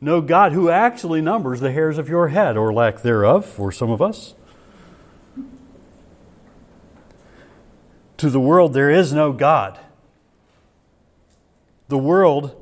no 0.00 0.20
God 0.20 0.50
who 0.50 0.68
actually 0.68 1.20
numbers 1.20 1.60
the 1.60 1.70
hairs 1.70 1.98
of 1.98 2.08
your 2.08 2.30
head, 2.30 2.56
or 2.56 2.72
lack 2.72 3.02
thereof, 3.02 3.46
for 3.46 3.70
some 3.70 3.92
of 3.92 4.02
us. 4.02 4.34
To 8.16 8.28
the 8.28 8.40
world, 8.40 8.72
there 8.72 8.90
is 8.90 9.12
no 9.12 9.32
God. 9.32 9.78
The 11.86 11.96
world, 11.96 12.60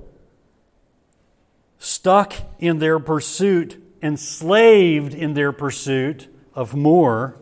stuck 1.84 2.34
in 2.58 2.78
their 2.78 2.98
pursuit, 2.98 3.80
enslaved 4.02 5.14
in 5.14 5.34
their 5.34 5.52
pursuit 5.52 6.28
of 6.54 6.74
more, 6.74 7.38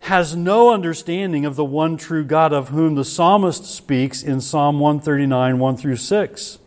has 0.00 0.36
no 0.36 0.72
understanding 0.72 1.44
of 1.44 1.56
the 1.56 1.64
one 1.64 1.96
true 1.96 2.24
God 2.24 2.52
of 2.52 2.68
whom 2.68 2.94
the 2.94 3.04
psalmist 3.04 3.64
speaks 3.64 4.22
in 4.22 4.40
Psalm 4.40 4.78
139, 4.78 5.58
1 5.58 5.76
through 5.76 5.96
6. 5.96 6.58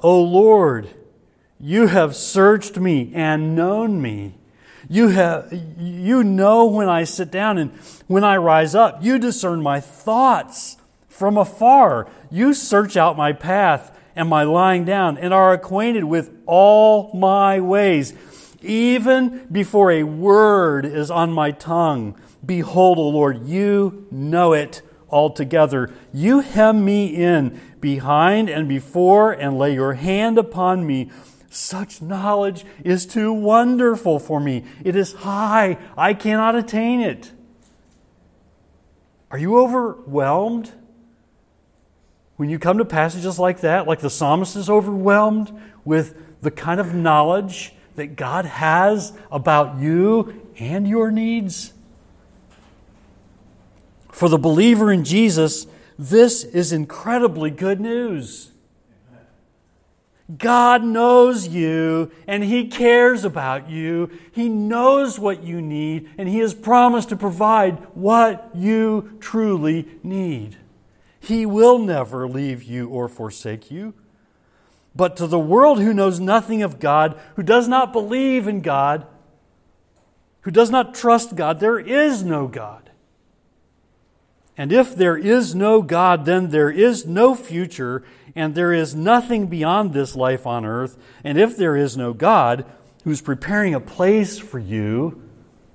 O 0.00 0.20
Lord, 0.22 0.90
you 1.58 1.86
have 1.86 2.14
searched 2.14 2.76
me 2.76 3.10
and 3.14 3.56
known 3.56 4.02
me. 4.02 4.34
You, 4.90 5.08
have, 5.08 5.50
you 5.78 6.22
know 6.22 6.66
when 6.66 6.90
I 6.90 7.04
sit 7.04 7.30
down 7.30 7.56
and 7.56 7.72
when 8.06 8.22
I 8.22 8.36
rise 8.36 8.74
up. 8.74 9.02
You 9.02 9.18
discern 9.18 9.62
my 9.62 9.80
thoughts 9.80 10.76
from 11.08 11.38
afar. 11.38 12.06
You 12.30 12.52
search 12.52 12.98
out 12.98 13.16
my 13.16 13.32
path 13.32 13.92
and 14.16 14.28
my 14.28 14.42
lying 14.42 14.84
down 14.84 15.18
and 15.18 15.34
are 15.34 15.52
acquainted 15.52 16.04
with 16.04 16.30
all 16.46 17.12
my 17.14 17.60
ways. 17.60 18.14
Even 18.62 19.46
before 19.52 19.90
a 19.90 20.04
word 20.04 20.86
is 20.86 21.10
on 21.10 21.32
my 21.32 21.50
tongue, 21.50 22.18
behold, 22.44 22.98
O 22.98 23.08
Lord, 23.08 23.46
you 23.46 24.06
know 24.10 24.52
it 24.52 24.80
altogether. 25.10 25.92
You 26.12 26.40
hem 26.40 26.84
me 26.84 27.06
in 27.06 27.60
behind 27.80 28.48
and 28.48 28.68
before 28.68 29.32
and 29.32 29.58
lay 29.58 29.74
your 29.74 29.94
hand 29.94 30.38
upon 30.38 30.86
me. 30.86 31.10
Such 31.50 32.02
knowledge 32.02 32.64
is 32.82 33.06
too 33.06 33.32
wonderful 33.32 34.18
for 34.18 34.40
me. 34.40 34.64
It 34.82 34.96
is 34.96 35.12
high. 35.12 35.78
I 35.96 36.14
cannot 36.14 36.56
attain 36.56 37.00
it. 37.00 37.30
Are 39.30 39.38
you 39.38 39.58
overwhelmed? 39.58 40.72
When 42.36 42.48
you 42.48 42.58
come 42.58 42.78
to 42.78 42.84
passages 42.84 43.38
like 43.38 43.60
that, 43.60 43.86
like 43.86 44.00
the 44.00 44.10
psalmist 44.10 44.56
is 44.56 44.68
overwhelmed 44.68 45.52
with 45.84 46.42
the 46.42 46.50
kind 46.50 46.80
of 46.80 46.94
knowledge 46.94 47.72
that 47.94 48.16
God 48.16 48.44
has 48.44 49.12
about 49.30 49.78
you 49.78 50.50
and 50.58 50.86
your 50.86 51.10
needs. 51.10 51.72
For 54.10 54.28
the 54.28 54.38
believer 54.38 54.92
in 54.92 55.04
Jesus, 55.04 55.66
this 55.98 56.44
is 56.44 56.72
incredibly 56.72 57.50
good 57.50 57.80
news. 57.80 58.50
God 60.38 60.82
knows 60.82 61.48
you 61.48 62.10
and 62.26 62.42
He 62.42 62.68
cares 62.68 63.24
about 63.24 63.68
you. 63.68 64.10
He 64.32 64.48
knows 64.48 65.18
what 65.18 65.44
you 65.44 65.60
need 65.60 66.08
and 66.16 66.28
He 66.28 66.38
has 66.38 66.54
promised 66.54 67.10
to 67.10 67.16
provide 67.16 67.74
what 67.94 68.50
you 68.54 69.16
truly 69.20 69.86
need. 70.02 70.56
He 71.24 71.46
will 71.46 71.78
never 71.78 72.28
leave 72.28 72.62
you 72.62 72.88
or 72.88 73.08
forsake 73.08 73.70
you. 73.70 73.94
But 74.94 75.16
to 75.16 75.26
the 75.26 75.38
world 75.38 75.80
who 75.80 75.94
knows 75.94 76.20
nothing 76.20 76.62
of 76.62 76.78
God, 76.78 77.18
who 77.36 77.42
does 77.42 77.66
not 77.66 77.94
believe 77.94 78.46
in 78.46 78.60
God, 78.60 79.06
who 80.42 80.50
does 80.50 80.70
not 80.70 80.94
trust 80.94 81.34
God, 81.34 81.60
there 81.60 81.78
is 81.78 82.22
no 82.22 82.46
God. 82.46 82.90
And 84.56 84.70
if 84.70 84.94
there 84.94 85.16
is 85.16 85.54
no 85.54 85.80
God, 85.80 86.26
then 86.26 86.50
there 86.50 86.70
is 86.70 87.06
no 87.06 87.34
future 87.34 88.04
and 88.36 88.54
there 88.54 88.74
is 88.74 88.94
nothing 88.94 89.46
beyond 89.46 89.94
this 89.94 90.14
life 90.14 90.46
on 90.46 90.66
earth. 90.66 90.98
And 91.24 91.38
if 91.38 91.56
there 91.56 91.74
is 91.74 91.96
no 91.96 92.12
God 92.12 92.66
who's 93.04 93.22
preparing 93.22 93.74
a 93.74 93.80
place 93.80 94.38
for 94.38 94.58
you, 94.58 95.22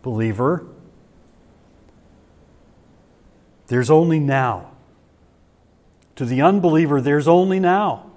believer, 0.03 0.67
there's 3.67 3.89
only 3.89 4.19
now. 4.19 4.69
To 6.19 6.25
the 6.25 6.41
unbeliever, 6.41 6.99
there's 6.99 7.29
only 7.29 7.62
now. 7.62 8.12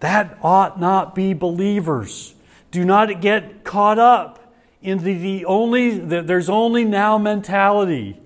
That 0.00 0.38
ought 0.40 0.80
not 0.80 1.14
be 1.14 1.34
believers. 1.34 2.34
Do 2.70 2.82
not 2.82 3.20
get 3.20 3.62
caught 3.62 3.98
up 3.98 4.54
in 4.80 5.04
the, 5.04 5.12
the 5.12 5.44
only 5.44 5.98
the, 5.98 6.22
there's 6.22 6.48
only 6.48 6.86
now 6.86 7.18
mentality. 7.18 8.18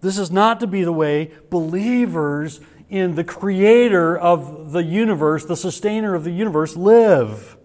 This 0.00 0.16
is 0.16 0.30
not 0.30 0.58
to 0.60 0.66
be 0.66 0.84
the 0.84 0.92
way 0.92 1.32
believers 1.50 2.60
in 2.88 3.14
the 3.14 3.24
creator 3.24 4.16
of 4.16 4.72
the 4.72 4.84
universe, 4.84 5.44
the 5.44 5.54
sustainer 5.54 6.14
of 6.14 6.24
the 6.24 6.32
universe, 6.32 6.76
live. 6.76 7.58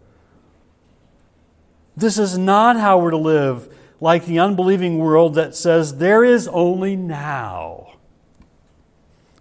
This 1.95 2.17
is 2.19 2.37
not 2.37 2.75
how 2.75 2.99
we're 2.99 3.11
to 3.11 3.17
live 3.17 3.73
like 4.01 4.25
the 4.25 4.39
unbelieving 4.39 4.97
world 4.97 5.35
that 5.35 5.55
says 5.55 5.99
there 5.99 6.25
is 6.25 6.49
only 6.49 6.97
now. 6.97 7.93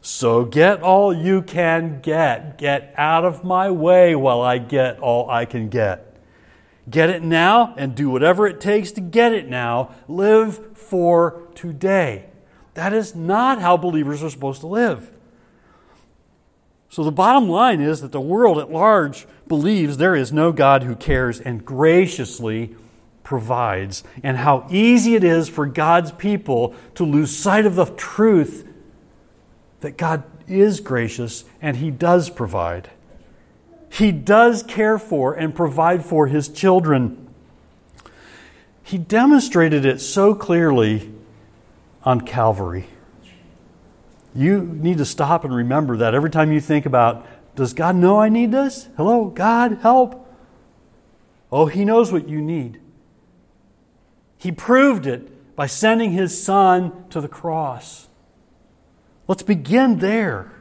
So 0.07 0.45
get 0.45 0.83
all 0.83 1.13
you 1.13 1.43
can 1.43 2.01
get. 2.01 2.59
Get 2.59 2.95
out 2.97 3.25
of 3.25 3.43
my 3.43 3.73
way 3.73 4.15
while 4.15 4.41
I 4.41 4.59
get 4.59 5.01
all 5.01 5.29
I 5.29 5.47
can 5.47 5.69
get. 5.69 6.17
Get 6.89 7.11
it 7.11 7.25
now 7.25 7.75
and 7.77 7.93
do 7.93 8.09
whatever 8.09 8.47
it 8.47 8.61
takes 8.61 8.93
to 8.93 9.01
get 9.01 9.33
it 9.33 9.49
now. 9.49 9.91
Live 10.07 10.79
for 10.79 11.43
today. 11.57 12.27
That 12.75 12.93
is 12.93 13.17
not 13.17 13.61
how 13.61 13.77
believers 13.77 14.23
are 14.23 14.31
supposed 14.31 14.61
to 14.61 14.69
live. 14.69 15.13
So 16.89 17.03
the 17.03 17.11
bottom 17.11 17.49
line 17.49 17.81
is 17.81 18.01
that 18.01 18.13
the 18.13 18.21
world 18.21 18.59
at 18.59 18.71
large 18.71 19.27
believes 19.49 19.97
there 19.97 20.15
is 20.15 20.33
no 20.33 20.53
God 20.53 20.85
who 20.85 20.95
cares 20.95 21.41
and 21.41 21.65
graciously 21.65 22.77
provides, 23.25 24.05
and 24.23 24.37
how 24.37 24.69
easy 24.71 25.17
it 25.17 25.25
is 25.25 25.49
for 25.49 25.67
God's 25.67 26.13
people 26.13 26.77
to 26.95 27.03
lose 27.03 27.37
sight 27.37 27.67
of 27.67 27.75
the 27.75 27.87
truth 27.87 28.69
that 29.81 29.97
God 29.97 30.25
is 30.49 30.81
gracious 30.81 31.45
and 31.61 31.77
He 31.77 31.91
does 31.91 32.31
provide. 32.31 32.91
He 33.91 34.13
does 34.13 34.63
care 34.63 34.99
for 34.99 35.35
and 35.35 35.55
provide 35.55 36.05
for 36.05 36.27
His 36.27 36.49
children. 36.49 37.27
He 38.83 38.99
demonstrated 38.99 39.85
it 39.85 40.01
so 40.01 40.35
clearly 40.35 41.13
on 42.05 42.21
Calvary. 42.21 42.87
You 44.35 44.61
need 44.61 44.99
to 44.99 45.05
stop 45.05 45.45
and 45.45 45.55
remember 45.55 45.97
that 45.97 46.15
every 46.15 46.31
time 46.31 46.53
you 46.53 46.61
think 46.61 46.87
about, 46.87 47.27
does 47.57 47.73
God 47.73 47.97
know 47.97 48.21
I 48.21 48.29
need 48.29 48.53
this? 48.53 48.89
Hello, 48.97 49.31
God, 49.31 49.79
help. 49.81 50.31
Oh, 51.51 51.67
He 51.67 51.85
knows 51.85 52.13
what 52.13 52.29
you 52.29 52.41
need. 52.41 52.81
He 54.37 54.53
proved 54.53 55.07
it 55.07 55.57
by 55.57 55.67
sending 55.67 56.13
His 56.13 56.41
Son 56.41 57.09
to 57.09 57.21
the 57.21 57.29
cross. 57.29 58.09
Let's 59.29 59.43
begin 59.43 59.99
there 59.99 60.53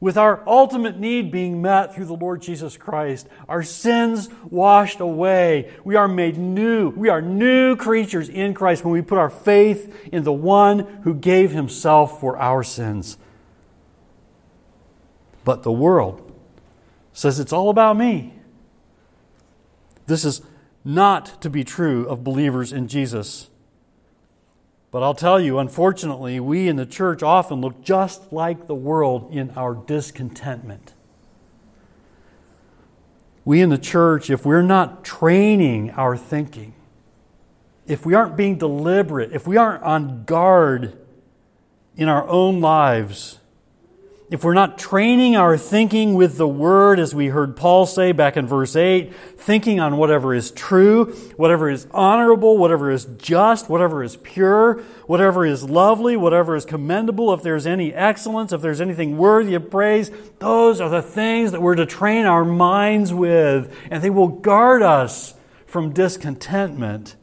with 0.00 0.16
our 0.16 0.46
ultimate 0.46 0.98
need 0.98 1.32
being 1.32 1.60
met 1.60 1.94
through 1.94 2.04
the 2.04 2.14
Lord 2.14 2.40
Jesus 2.40 2.76
Christ, 2.76 3.26
our 3.48 3.64
sins 3.64 4.28
washed 4.48 5.00
away. 5.00 5.72
We 5.82 5.96
are 5.96 6.06
made 6.06 6.38
new. 6.38 6.90
We 6.90 7.08
are 7.08 7.20
new 7.20 7.74
creatures 7.74 8.28
in 8.28 8.54
Christ 8.54 8.84
when 8.84 8.92
we 8.92 9.02
put 9.02 9.18
our 9.18 9.30
faith 9.30 10.08
in 10.12 10.22
the 10.22 10.32
one 10.32 11.00
who 11.02 11.14
gave 11.14 11.50
himself 11.50 12.20
for 12.20 12.38
our 12.38 12.62
sins. 12.62 13.18
But 15.44 15.64
the 15.64 15.72
world 15.72 16.32
says 17.12 17.40
it's 17.40 17.52
all 17.52 17.68
about 17.68 17.96
me. 17.96 18.34
This 20.06 20.24
is 20.24 20.42
not 20.84 21.42
to 21.42 21.50
be 21.50 21.64
true 21.64 22.06
of 22.06 22.22
believers 22.22 22.72
in 22.72 22.86
Jesus. 22.86 23.50
But 24.90 25.02
I'll 25.02 25.14
tell 25.14 25.38
you, 25.38 25.58
unfortunately, 25.58 26.40
we 26.40 26.66
in 26.66 26.76
the 26.76 26.86
church 26.86 27.22
often 27.22 27.60
look 27.60 27.82
just 27.82 28.32
like 28.32 28.66
the 28.66 28.74
world 28.74 29.30
in 29.30 29.50
our 29.50 29.74
discontentment. 29.74 30.94
We 33.44 33.60
in 33.60 33.68
the 33.68 33.78
church, 33.78 34.30
if 34.30 34.46
we're 34.46 34.62
not 34.62 35.04
training 35.04 35.90
our 35.92 36.16
thinking, 36.16 36.74
if 37.86 38.04
we 38.04 38.14
aren't 38.14 38.36
being 38.36 38.56
deliberate, 38.56 39.32
if 39.32 39.46
we 39.46 39.56
aren't 39.56 39.82
on 39.82 40.24
guard 40.24 40.96
in 41.96 42.08
our 42.08 42.26
own 42.28 42.60
lives, 42.60 43.40
if 44.30 44.44
we're 44.44 44.52
not 44.52 44.76
training 44.76 45.36
our 45.36 45.56
thinking 45.56 46.12
with 46.12 46.36
the 46.36 46.48
Word, 46.48 46.98
as 46.98 47.14
we 47.14 47.28
heard 47.28 47.56
Paul 47.56 47.86
say 47.86 48.12
back 48.12 48.36
in 48.36 48.46
verse 48.46 48.76
8, 48.76 49.14
thinking 49.14 49.80
on 49.80 49.96
whatever 49.96 50.34
is 50.34 50.50
true, 50.50 51.14
whatever 51.36 51.70
is 51.70 51.86
honorable, 51.92 52.58
whatever 52.58 52.90
is 52.90 53.06
just, 53.16 53.70
whatever 53.70 54.02
is 54.02 54.16
pure, 54.16 54.82
whatever 55.06 55.46
is 55.46 55.64
lovely, 55.64 56.14
whatever 56.14 56.54
is 56.54 56.66
commendable, 56.66 57.32
if 57.32 57.42
there's 57.42 57.66
any 57.66 57.94
excellence, 57.94 58.52
if 58.52 58.60
there's 58.60 58.82
anything 58.82 59.16
worthy 59.16 59.54
of 59.54 59.70
praise, 59.70 60.10
those 60.40 60.78
are 60.78 60.90
the 60.90 61.02
things 61.02 61.52
that 61.52 61.62
we're 61.62 61.74
to 61.74 61.86
train 61.86 62.26
our 62.26 62.44
minds 62.44 63.14
with, 63.14 63.74
and 63.90 64.02
they 64.02 64.10
will 64.10 64.28
guard 64.28 64.82
us 64.82 65.34
from 65.66 65.92
discontentment 65.92 67.16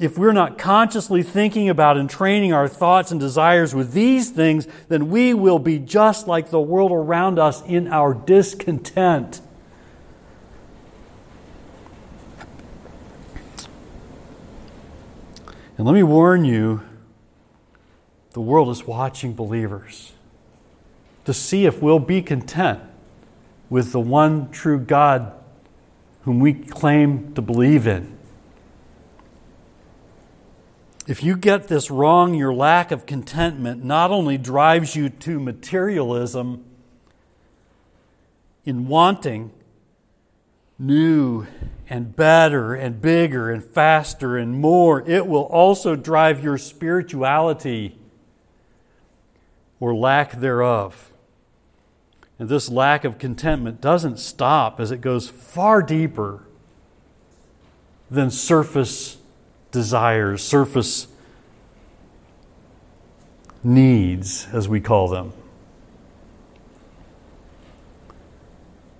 if 0.00 0.16
we're 0.16 0.32
not 0.32 0.56
consciously 0.56 1.22
thinking 1.22 1.68
about 1.68 1.98
and 1.98 2.08
training 2.08 2.54
our 2.54 2.66
thoughts 2.66 3.10
and 3.10 3.20
desires 3.20 3.74
with 3.74 3.92
these 3.92 4.30
things, 4.30 4.66
then 4.88 5.10
we 5.10 5.34
will 5.34 5.58
be 5.58 5.78
just 5.78 6.26
like 6.26 6.48
the 6.48 6.60
world 6.60 6.90
around 6.90 7.38
us 7.38 7.62
in 7.66 7.86
our 7.86 8.14
discontent. 8.14 9.42
And 15.76 15.86
let 15.86 15.94
me 15.94 16.02
warn 16.02 16.46
you 16.46 16.80
the 18.32 18.40
world 18.40 18.70
is 18.70 18.86
watching 18.86 19.34
believers 19.34 20.12
to 21.26 21.34
see 21.34 21.66
if 21.66 21.82
we'll 21.82 21.98
be 21.98 22.22
content 22.22 22.80
with 23.68 23.92
the 23.92 24.00
one 24.00 24.50
true 24.50 24.78
God 24.78 25.32
whom 26.22 26.40
we 26.40 26.54
claim 26.54 27.34
to 27.34 27.42
believe 27.42 27.86
in. 27.86 28.19
If 31.06 31.22
you 31.22 31.36
get 31.36 31.68
this 31.68 31.90
wrong, 31.90 32.34
your 32.34 32.52
lack 32.52 32.90
of 32.90 33.06
contentment 33.06 33.82
not 33.82 34.10
only 34.10 34.36
drives 34.36 34.94
you 34.94 35.08
to 35.08 35.40
materialism 35.40 36.64
in 38.64 38.86
wanting 38.86 39.50
new 40.78 41.46
and 41.88 42.14
better 42.14 42.74
and 42.74 43.00
bigger 43.00 43.50
and 43.50 43.64
faster 43.64 44.36
and 44.36 44.60
more, 44.60 45.02
it 45.08 45.26
will 45.26 45.44
also 45.44 45.96
drive 45.96 46.44
your 46.44 46.58
spirituality 46.58 47.98
or 49.80 49.94
lack 49.94 50.32
thereof. 50.32 51.12
And 52.38 52.48
this 52.48 52.70
lack 52.70 53.04
of 53.04 53.18
contentment 53.18 53.80
doesn't 53.80 54.18
stop 54.18 54.78
as 54.78 54.90
it 54.90 55.00
goes 55.00 55.28
far 55.28 55.82
deeper 55.82 56.44
than 58.10 58.30
surface 58.30 59.18
desires, 59.70 60.42
surface 60.42 61.06
needs, 63.62 64.46
as 64.52 64.68
we 64.68 64.80
call 64.80 65.08
them. 65.08 65.32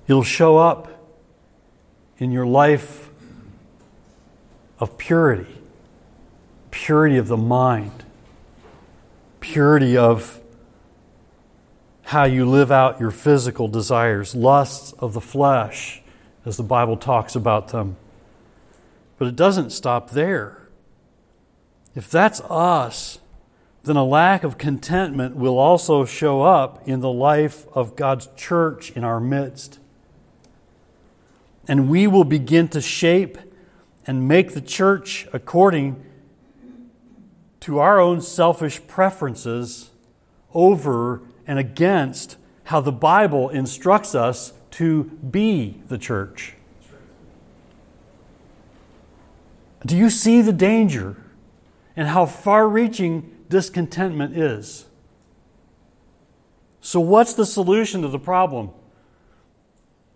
It'll 0.06 0.22
show 0.22 0.58
up 0.58 0.88
in 2.18 2.32
your 2.32 2.46
life 2.46 3.10
of 4.78 4.98
purity, 4.98 5.58
purity 6.70 7.16
of 7.16 7.28
the 7.28 7.36
mind, 7.36 8.04
purity 9.40 9.96
of 9.96 10.40
how 12.04 12.24
you 12.24 12.44
live 12.44 12.72
out 12.72 12.98
your 12.98 13.12
physical 13.12 13.68
desires, 13.68 14.34
lusts 14.34 14.92
of 14.94 15.12
the 15.12 15.20
flesh, 15.20 16.02
as 16.44 16.56
the 16.56 16.62
Bible 16.62 16.96
talks 16.96 17.36
about 17.36 17.68
them. 17.68 17.96
But 19.16 19.28
it 19.28 19.36
doesn't 19.36 19.70
stop 19.70 20.10
there. 20.10 20.59
If 21.94 22.10
that's 22.10 22.40
us, 22.42 23.18
then 23.82 23.96
a 23.96 24.04
lack 24.04 24.44
of 24.44 24.58
contentment 24.58 25.36
will 25.36 25.58
also 25.58 26.04
show 26.04 26.42
up 26.42 26.86
in 26.86 27.00
the 27.00 27.10
life 27.10 27.66
of 27.74 27.96
God's 27.96 28.28
church 28.36 28.90
in 28.92 29.04
our 29.04 29.20
midst. 29.20 29.78
And 31.66 31.88
we 31.88 32.06
will 32.06 32.24
begin 32.24 32.68
to 32.68 32.80
shape 32.80 33.38
and 34.06 34.28
make 34.28 34.52
the 34.52 34.60
church 34.60 35.26
according 35.32 36.04
to 37.60 37.78
our 37.78 38.00
own 38.00 38.20
selfish 38.20 38.80
preferences 38.86 39.90
over 40.54 41.22
and 41.46 41.58
against 41.58 42.36
how 42.64 42.80
the 42.80 42.92
Bible 42.92 43.48
instructs 43.48 44.14
us 44.14 44.52
to 44.72 45.04
be 45.30 45.82
the 45.88 45.98
church. 45.98 46.54
Do 49.84 49.96
you 49.96 50.10
see 50.10 50.42
the 50.42 50.52
danger? 50.52 51.16
And 52.00 52.08
how 52.08 52.24
far 52.24 52.66
reaching 52.66 53.30
discontentment 53.50 54.34
is. 54.34 54.86
So, 56.80 56.98
what's 56.98 57.34
the 57.34 57.44
solution 57.44 58.00
to 58.00 58.08
the 58.08 58.18
problem? 58.18 58.70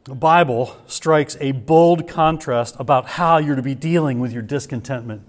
The 0.05 0.15
Bible 0.15 0.75
strikes 0.87 1.37
a 1.41 1.53
bold 1.53 2.09
contrast 2.09 2.75
about 2.79 3.05
how 3.05 3.37
you're 3.37 3.55
to 3.55 3.61
be 3.61 3.75
dealing 3.75 4.19
with 4.19 4.33
your 4.33 4.41
discontentment. 4.41 5.25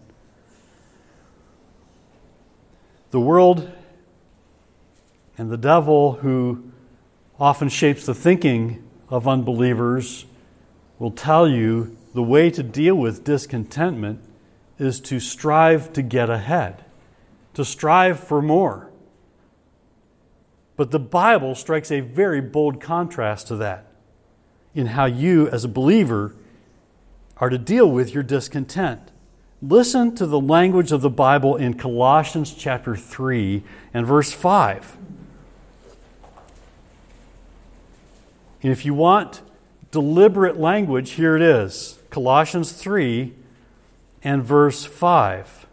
The 3.12 3.20
world 3.20 3.70
and 5.38 5.52
the 5.52 5.58
devil, 5.58 6.14
who 6.14 6.72
often 7.38 7.68
shapes 7.68 8.06
the 8.06 8.16
thinking 8.16 8.82
of 9.10 9.28
unbelievers, 9.28 10.26
will 11.00 11.12
tell 11.12 11.50
you 11.50 11.98
the 12.14 12.24
way 12.24 12.50
to 12.50 12.64
deal 12.64 12.96
with 12.96 13.26
discontentment 13.26 14.22
is 14.78 15.00
to 15.02 15.20
strive 15.20 15.94
to 15.94 16.02
get 16.02 16.30
ahead, 16.30 16.84
to 17.54 17.64
strive 17.64 18.20
for 18.20 18.42
more. 18.42 18.92
But 20.76 20.92
the 20.92 21.00
Bible 21.00 21.56
strikes 21.56 21.92
a 21.92 22.02
very 22.02 22.42
bold 22.42 22.82
contrast 22.82 23.48
to 23.48 23.56
that 23.58 23.88
in 24.74 24.88
how 24.88 25.06
you, 25.06 25.48
as 25.50 25.64
a 25.64 25.70
believer, 25.70 26.36
are 27.38 27.50
to 27.50 27.58
deal 27.58 27.90
with 27.90 28.14
your 28.14 28.24
discontent. 28.24 29.12
Listen 29.62 30.14
to 30.16 30.26
the 30.26 30.40
language 30.40 30.92
of 30.92 31.02
the 31.02 31.10
Bible 31.10 31.56
in 31.56 31.76
Colossians 31.76 32.54
chapter 32.54 32.96
3 32.96 33.64
and 33.94 34.06
verse 34.06 34.34
5. 34.34 34.98
And 38.62 38.72
if 38.72 38.86
you 38.86 38.94
want 38.94 39.42
deliberate 39.92 40.60
language, 40.60 41.12
here 41.12 41.36
it 41.36 41.42
is 41.42 42.00
Colossians 42.10 42.74
3 42.74 43.34
and 44.26 44.44
verse 44.44 44.84
5. 44.84 45.68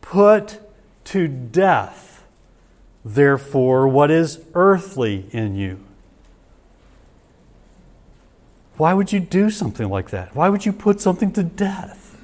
Put 0.00 0.60
to 1.04 1.28
death, 1.28 2.24
therefore, 3.04 3.88
what 3.88 4.10
is 4.10 4.40
earthly 4.54 5.26
in 5.32 5.56
you. 5.56 5.80
Why 8.76 8.94
would 8.94 9.12
you 9.12 9.20
do 9.20 9.50
something 9.50 9.90
like 9.90 10.08
that? 10.10 10.34
Why 10.34 10.48
would 10.48 10.64
you 10.64 10.72
put 10.72 11.00
something 11.00 11.32
to 11.32 11.42
death? 11.42 12.16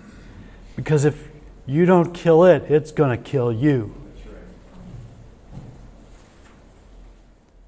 Because 0.77 1.05
if 1.05 1.29
you 1.67 1.85
don't 1.85 2.15
kill 2.15 2.45
it, 2.45 2.71
it's 2.71 2.93
going 2.93 3.11
to 3.11 3.23
kill 3.23 3.53
you. 3.53 3.95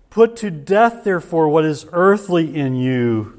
Put 0.08 0.36
to 0.36 0.50
death, 0.50 1.04
therefore, 1.04 1.48
what 1.48 1.64
is 1.64 1.86
earthly 1.92 2.54
in 2.56 2.76
you. 2.76 3.37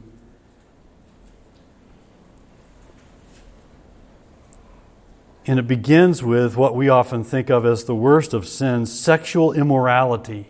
And 5.49 5.57
it 5.57 5.67
begins 5.67 6.21
with 6.21 6.55
what 6.55 6.75
we 6.75 6.89
often 6.89 7.23
think 7.23 7.49
of 7.49 7.65
as 7.65 7.85
the 7.85 7.95
worst 7.95 8.33
of 8.33 8.47
sins 8.47 8.97
sexual 8.97 9.51
immorality. 9.51 10.45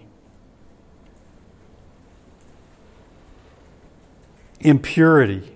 impurity, 4.59 5.51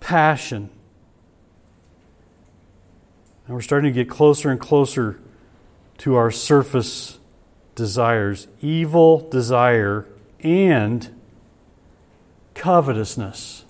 passion. 0.00 0.70
And 3.46 3.54
we're 3.54 3.62
starting 3.62 3.92
to 3.92 4.04
get 4.04 4.08
closer 4.08 4.50
and 4.50 4.60
closer 4.60 5.20
to 5.98 6.14
our 6.14 6.30
surface 6.30 7.18
desires 7.74 8.46
evil 8.62 9.28
desire 9.28 10.06
and 10.40 11.20
covetousness, 12.54 13.64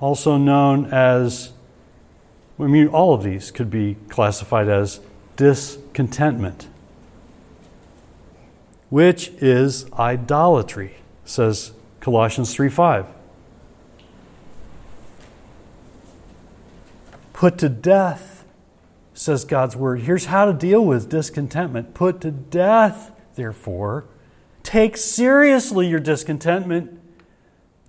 also 0.00 0.36
known 0.36 0.86
as, 0.86 1.52
I 2.60 2.66
mean, 2.66 2.88
all 2.88 3.14
of 3.14 3.22
these 3.22 3.50
could 3.50 3.70
be 3.70 3.96
classified 4.08 4.68
as 4.68 5.00
discontentment, 5.36 6.68
which 8.90 9.28
is 9.38 9.90
idolatry, 9.92 10.96
says 11.24 11.72
Colossians 12.00 12.54
3 12.54 12.68
5. 12.68 13.06
Put 17.32 17.58
to 17.58 17.68
death, 17.68 18.44
says 19.14 19.44
God's 19.44 19.76
word. 19.76 20.00
Here's 20.00 20.24
how 20.24 20.44
to 20.44 20.52
deal 20.52 20.84
with 20.84 21.08
discontentment. 21.08 21.94
Put 21.94 22.20
to 22.22 22.32
death, 22.32 23.12
therefore. 23.36 24.06
Take 24.64 24.96
seriously 24.96 25.86
your 25.86 26.00
discontentment. 26.00 27.00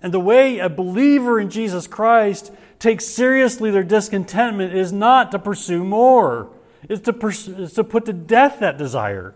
And 0.02 0.14
the 0.14 0.20
way 0.20 0.60
a 0.60 0.68
believer 0.68 1.40
in 1.40 1.50
Jesus 1.50 1.88
Christ 1.88 2.52
takes 2.80 3.06
seriously 3.06 3.70
their 3.70 3.84
discontentment 3.84 4.74
is 4.74 4.92
not 4.92 5.30
to 5.30 5.38
pursue 5.38 5.84
more, 5.84 6.50
it's 6.88 7.02
to, 7.02 7.12
pursue, 7.12 7.62
it's 7.62 7.74
to 7.74 7.84
put 7.84 8.06
to 8.06 8.12
death 8.12 8.58
that 8.58 8.76
desire. 8.76 9.34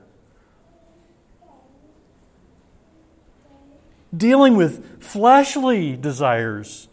dealing 4.16 4.56
with 4.56 5.02
fleshly 5.02 5.96
desires, 5.96 6.88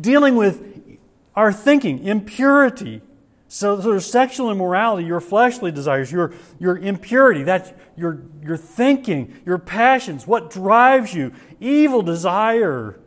dealing 0.00 0.36
with 0.36 0.98
our 1.34 1.52
thinking, 1.52 2.04
impurity. 2.04 3.00
So, 3.48 3.80
so 3.80 3.90
there's 3.90 4.06
sexual 4.06 4.50
immorality, 4.50 5.06
your 5.06 5.20
fleshly 5.20 5.70
desires, 5.70 6.10
your, 6.10 6.32
your 6.58 6.76
impurity, 6.78 7.42
that's 7.42 7.72
your, 7.96 8.22
your 8.42 8.56
thinking, 8.56 9.40
your 9.44 9.58
passions, 9.58 10.26
what 10.26 10.50
drives 10.50 11.14
you, 11.14 11.32
evil 11.60 12.02
desire, 12.02 12.98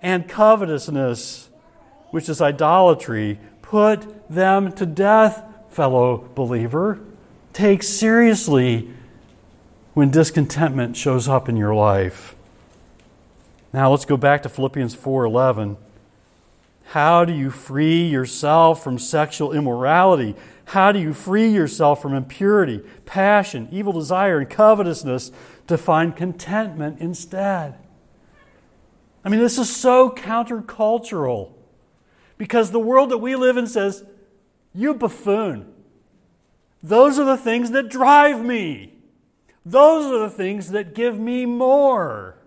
and 0.00 0.28
covetousness, 0.28 1.49
which 2.10 2.28
is 2.28 2.40
idolatry. 2.40 3.38
Put 3.62 4.28
them 4.28 4.72
to 4.72 4.86
death, 4.86 5.44
fellow 5.70 6.28
believer. 6.34 7.00
Take 7.52 7.82
seriously 7.82 8.90
when 9.94 10.10
discontentment 10.10 10.96
shows 10.96 11.28
up 11.28 11.48
in 11.48 11.56
your 11.56 11.74
life. 11.74 12.34
Now 13.72 13.90
let's 13.90 14.04
go 14.04 14.16
back 14.16 14.42
to 14.42 14.48
Philippians 14.48 14.94
4:11. 14.94 15.76
How 16.86 17.24
do 17.24 17.32
you 17.32 17.50
free 17.50 18.04
yourself 18.04 18.82
from 18.82 18.98
sexual 18.98 19.52
immorality? 19.52 20.34
How 20.66 20.90
do 20.90 20.98
you 20.98 21.12
free 21.12 21.48
yourself 21.48 22.02
from 22.02 22.14
impurity, 22.14 22.80
passion, 23.06 23.68
evil 23.70 23.92
desire, 23.92 24.38
and 24.38 24.50
covetousness 24.50 25.30
to 25.68 25.78
find 25.78 26.16
contentment 26.16 26.98
instead? 27.00 27.74
I 29.24 29.28
mean, 29.28 29.40
this 29.40 29.58
is 29.58 29.74
so 29.74 30.10
countercultural 30.10 31.50
because 32.40 32.70
the 32.70 32.80
world 32.80 33.10
that 33.10 33.18
we 33.18 33.36
live 33.36 33.58
in 33.58 33.66
says, 33.66 34.02
You 34.72 34.94
buffoon. 34.94 35.70
Those 36.82 37.18
are 37.18 37.24
the 37.26 37.36
things 37.36 37.72
that 37.72 37.90
drive 37.90 38.42
me. 38.42 38.94
Those 39.66 40.06
are 40.06 40.20
the 40.20 40.34
things 40.34 40.70
that 40.70 40.94
give 40.94 41.18
me 41.18 41.44
more. 41.44 42.38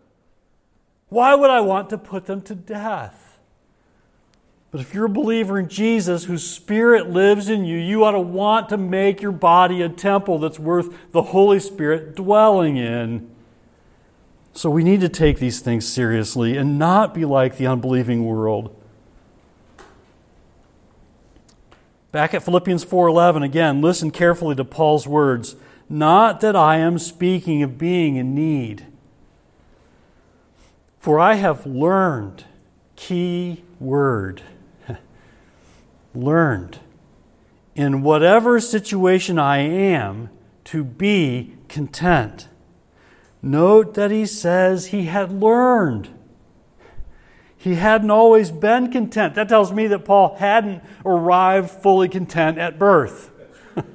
Why 1.10 1.36
would 1.36 1.52
I 1.52 1.62
want 1.62 1.92
to 1.92 2.00
put 2.00 2.26
them 2.26 2.42
to 2.42 2.56
death? 2.56 3.38
But 4.72 4.82
if 4.82 4.96
you're 4.96 5.06
a 5.06 5.10
believer 5.10 5.60
in 5.60 5.70
Jesus 5.70 6.24
whose 6.24 6.44
Spirit 6.44 7.12
lives 7.12 7.48
in 7.48 7.64
you, 7.64 7.78
you 7.78 8.04
ought 8.04 8.14
to 8.14 8.20
want 8.20 8.70
to 8.70 8.78
make 8.78 9.22
your 9.22 9.32
body 9.32 9.84
a 9.84 9.90
temple 9.90 10.40
that's 10.40 10.58
worth 10.58 11.12
the 11.12 11.22
Holy 11.22 11.60
Spirit 11.60 12.16
dwelling 12.16 12.78
in. 12.78 13.30
So 14.54 14.72
we 14.72 14.84
need 14.84 15.02
to 15.02 15.10
take 15.10 15.38
these 15.38 15.60
things 15.60 15.88
seriously 15.88 16.58
and 16.58 16.80
not 16.80 17.14
be 17.14 17.26
like 17.26 17.58
the 17.58 17.68
unbelieving 17.68 18.26
world. 18.26 18.76
Back 22.14 22.34
at 22.34 22.44
Philippians 22.44 22.86
4:11 22.86 23.44
again, 23.44 23.82
listen 23.82 24.10
carefully 24.10 24.56
to 24.56 24.64
Paul's 24.64 25.06
words, 25.06 25.58
not 25.90 26.40
that 26.40 26.56
I 26.56 26.78
am 26.78 26.98
speaking 26.98 27.62
of 27.62 27.78
being 27.78 28.16
in 28.16 28.34
need 28.34 28.86
for 31.04 31.20
I 31.20 31.34
have 31.34 31.66
learned, 31.66 32.46
key 32.96 33.66
word, 33.78 34.42
learned, 36.16 36.80
in 37.76 38.02
whatever 38.04 38.62
situation 38.62 39.38
I 39.38 39.58
am, 39.58 40.30
to 40.64 40.86
be 40.86 41.56
content. 41.68 42.48
Note 43.42 43.96
that 43.96 44.12
he 44.12 44.26
says 44.26 44.88
he 44.88 45.08
had 45.08 45.30
learned. 45.30 46.08
He 47.64 47.76
hadn't 47.76 48.12
always 48.12 48.52
been 48.52 48.92
content. 48.92 49.36
That 49.36 49.48
tells 49.48 49.72
me 49.72 49.88
that 49.88 50.00
Paul 50.00 50.36
hadn't 50.36 50.84
arrived 51.06 51.70
fully 51.72 52.10
content 52.10 52.58
at 52.58 52.78
birth. 52.78 53.32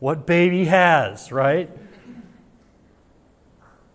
what 0.00 0.26
baby 0.26 0.64
has, 0.64 1.30
right? 1.30 1.70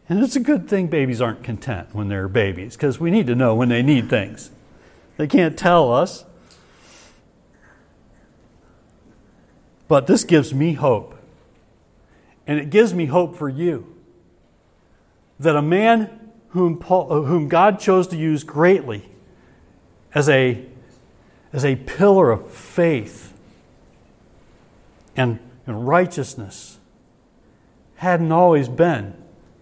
And 0.08 0.24
it's 0.24 0.38
a 0.38 0.39
good 0.39 0.70
thing 0.70 0.88
babies 0.88 1.20
aren't 1.20 1.44
content 1.44 1.89
when 1.92 2.08
they're 2.08 2.30
babies 2.30 2.78
because 2.78 3.02
we 3.02 3.12
need 3.12 3.28
to 3.28 3.36
know 3.36 3.54
when 3.54 3.68
they 3.68 3.82
need 3.82 4.10
things. 4.10 4.50
They 5.18 5.28
can't 5.28 5.60
tell 5.60 5.92
us. 5.92 6.24
But 9.89 10.08
this 10.08 10.24
gives 10.24 10.54
me 10.54 10.72
hope. 10.72 11.15
And 12.48 12.58
it 12.58 12.70
gives 12.70 12.94
me 12.94 13.08
hope 13.08 13.36
for 13.36 13.50
you 13.50 13.94
that 15.38 15.58
a 15.58 15.62
man 15.62 16.18
whom, 16.50 16.78
Paul, 16.78 17.12
uh, 17.12 17.22
whom 17.22 17.48
God 17.48 17.80
chose 17.80 18.08
to 18.08 18.18
use 18.18 18.44
greatly 18.44 19.10
as 20.14 20.28
a, 20.30 20.66
as 21.54 21.64
a 21.64 21.76
pillar 21.76 22.32
of 22.32 22.52
faith 22.52 23.34
and, 25.16 25.40
and 25.66 25.88
righteousness 25.88 26.80
hadn't 27.98 28.32
always 28.32 28.70
been 28.70 29.14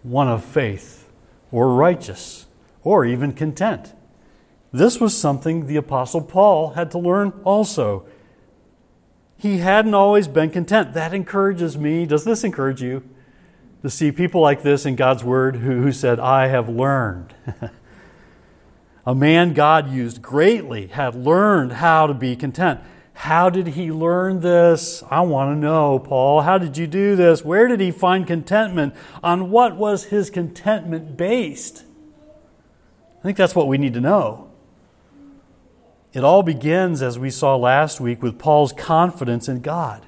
one 0.04 0.28
of 0.28 0.44
faith 0.44 1.10
or 1.52 1.74
righteous 1.74 2.46
or 2.84 3.04
even 3.06 3.34
content. 3.34 3.94
This 4.72 5.00
was 5.00 5.18
something 5.18 5.66
the 5.66 5.76
Apostle 5.76 6.22
Paul 6.22 6.72
had 6.72 6.92
to 6.92 7.00
learn 7.00 7.30
also. 7.44 8.06
He 9.38 9.58
hadn't 9.58 9.94
always 9.94 10.28
been 10.28 10.52
content. 10.52 10.94
That 10.94 11.14
encourages 11.14 11.78
me. 11.78 12.06
Does 12.06 12.26
this 12.26 12.44
encourage 12.44 12.82
you? 12.82 13.04
To 13.84 13.90
see 13.90 14.12
people 14.12 14.42
like 14.42 14.64
this 14.64 14.86
in 14.86 14.96
God's 14.96 15.24
Word 15.24 15.58
who, 15.58 15.82
who 15.82 15.92
said, 15.92 16.20
I 16.20 16.48
have 16.48 16.68
learned. 16.68 17.34
A 19.08 19.16
man 19.16 19.54
God 19.54 19.90
used 19.90 20.22
greatly 20.22 20.88
had 20.88 21.16
learned 21.16 21.74
how 21.74 22.08
to 22.08 22.14
be 22.14 22.36
content. 22.36 22.82
How 23.14 23.50
did 23.50 23.68
he 23.70 23.90
learn 23.90 24.42
this? 24.42 25.02
I 25.10 25.22
want 25.22 25.56
to 25.56 25.60
know, 25.60 25.98
Paul. 25.98 26.42
How 26.42 26.58
did 26.58 26.78
you 26.78 26.88
do 26.88 27.16
this? 27.16 27.44
Where 27.44 27.70
did 27.70 27.80
he 27.80 27.90
find 27.90 28.28
contentment? 28.28 28.94
On 29.24 29.50
what 29.50 29.78
was 29.78 30.06
his 30.06 30.30
contentment 30.30 31.16
based? 31.16 31.86
I 33.18 33.24
think 33.24 33.38
that's 33.38 33.56
what 33.56 33.70
we 33.70 33.78
need 33.78 33.94
to 33.94 34.02
know. 34.02 34.50
It 36.12 36.26
all 36.26 36.44
begins, 36.44 37.02
as 37.02 37.18
we 37.18 37.30
saw 37.30 37.56
last 37.56 38.02
week, 38.02 38.22
with 38.22 38.38
Paul's 38.38 38.74
confidence 38.74 39.48
in 39.48 39.62
God. 39.62 40.06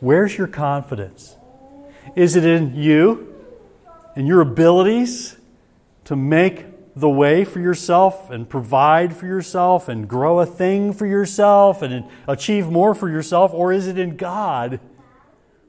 Where's 0.00 0.36
your 0.36 0.48
confidence? 0.48 1.37
Is 2.14 2.36
it 2.36 2.44
in 2.44 2.74
you 2.74 3.34
and 4.16 4.26
your 4.26 4.40
abilities 4.40 5.36
to 6.04 6.16
make 6.16 6.66
the 6.94 7.08
way 7.08 7.44
for 7.44 7.60
yourself 7.60 8.30
and 8.30 8.48
provide 8.48 9.14
for 9.14 9.26
yourself 9.26 9.88
and 9.88 10.08
grow 10.08 10.40
a 10.40 10.46
thing 10.46 10.92
for 10.92 11.06
yourself 11.06 11.80
and 11.80 12.04
achieve 12.26 12.68
more 12.68 12.94
for 12.94 13.08
yourself? 13.08 13.52
Or 13.54 13.72
is 13.72 13.86
it 13.86 13.98
in 13.98 14.16
God 14.16 14.80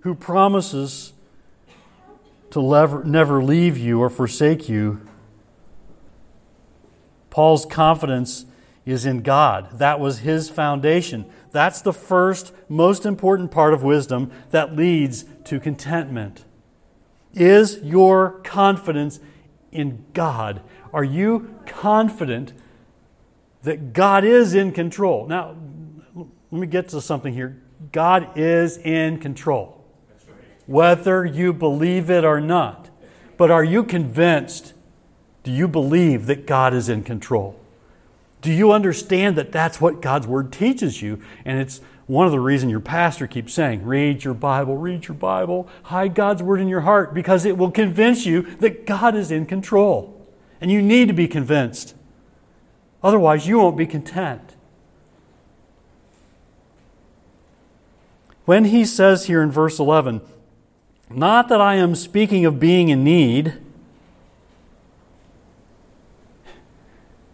who 0.01 0.15
promises 0.15 1.13
to 2.51 3.03
never 3.05 3.43
leave 3.43 3.77
you 3.77 4.01
or 4.01 4.09
forsake 4.09 4.67
you? 4.67 5.01
Paul's 7.29 7.65
confidence 7.65 8.45
is 8.89 9.05
in 9.05 9.21
God. 9.21 9.79
That 9.79 9.99
was 9.99 10.19
his 10.19 10.49
foundation. 10.49 11.25
That's 11.51 11.81
the 11.81 11.93
first, 11.93 12.53
most 12.67 13.05
important 13.05 13.51
part 13.51 13.73
of 13.73 13.83
wisdom 13.83 14.31
that 14.51 14.75
leads 14.75 15.25
to 15.45 15.59
contentment. 15.59 16.45
Is 17.33 17.79
your 17.83 18.39
confidence 18.43 19.19
in 19.71 20.05
God? 20.13 20.61
Are 20.91 21.03
you 21.03 21.55
confident 21.65 22.53
that 23.61 23.93
God 23.93 24.23
is 24.23 24.55
in 24.55 24.71
control? 24.71 25.27
Now, 25.27 25.55
let 26.15 26.59
me 26.59 26.67
get 26.67 26.89
to 26.89 27.01
something 27.01 27.33
here. 27.33 27.61
God 27.91 28.37
is 28.37 28.77
in 28.77 29.19
control, 29.19 29.85
whether 30.65 31.25
you 31.25 31.53
believe 31.53 32.09
it 32.09 32.25
or 32.25 32.41
not. 32.41 32.89
But 33.37 33.51
are 33.51 33.63
you 33.63 33.83
convinced? 33.83 34.73
Do 35.43 35.51
you 35.51 35.67
believe 35.67 36.25
that 36.25 36.45
God 36.45 36.73
is 36.73 36.89
in 36.89 37.03
control? 37.03 37.57
Do 38.41 38.53
you 38.53 38.71
understand 38.71 39.35
that 39.35 39.51
that's 39.51 39.81
what 39.81 40.01
God's 40.01 40.27
Word 40.27 40.51
teaches 40.51 41.01
you? 41.01 41.21
And 41.43 41.59
it's 41.59 41.81
one 42.07 42.25
of 42.25 42.31
the 42.31 42.39
reasons 42.39 42.71
your 42.71 42.79
pastor 42.79 43.27
keeps 43.27 43.53
saying, 43.53 43.85
read 43.85 44.23
your 44.23 44.33
Bible, 44.33 44.77
read 44.77 45.07
your 45.07 45.15
Bible, 45.15 45.67
hide 45.83 46.15
God's 46.15 46.41
Word 46.41 46.59
in 46.59 46.67
your 46.67 46.81
heart, 46.81 47.13
because 47.13 47.45
it 47.45 47.57
will 47.57 47.69
convince 47.69 48.25
you 48.25 48.43
that 48.59 48.85
God 48.85 49.15
is 49.15 49.29
in 49.29 49.45
control. 49.45 50.15
And 50.61 50.71
you 50.71 50.81
need 50.81 51.07
to 51.07 51.13
be 51.13 51.27
convinced. 51.27 51.95
Otherwise, 53.03 53.47
you 53.47 53.59
won't 53.59 53.77
be 53.77 53.85
content. 53.85 54.55
When 58.45 58.65
he 58.65 58.85
says 58.85 59.25
here 59.25 59.43
in 59.43 59.51
verse 59.51 59.79
11, 59.79 60.21
not 61.09 61.49
that 61.49 61.61
I 61.61 61.75
am 61.75 61.93
speaking 61.93 62.45
of 62.45 62.59
being 62.59 62.89
in 62.89 63.03
need, 63.03 63.53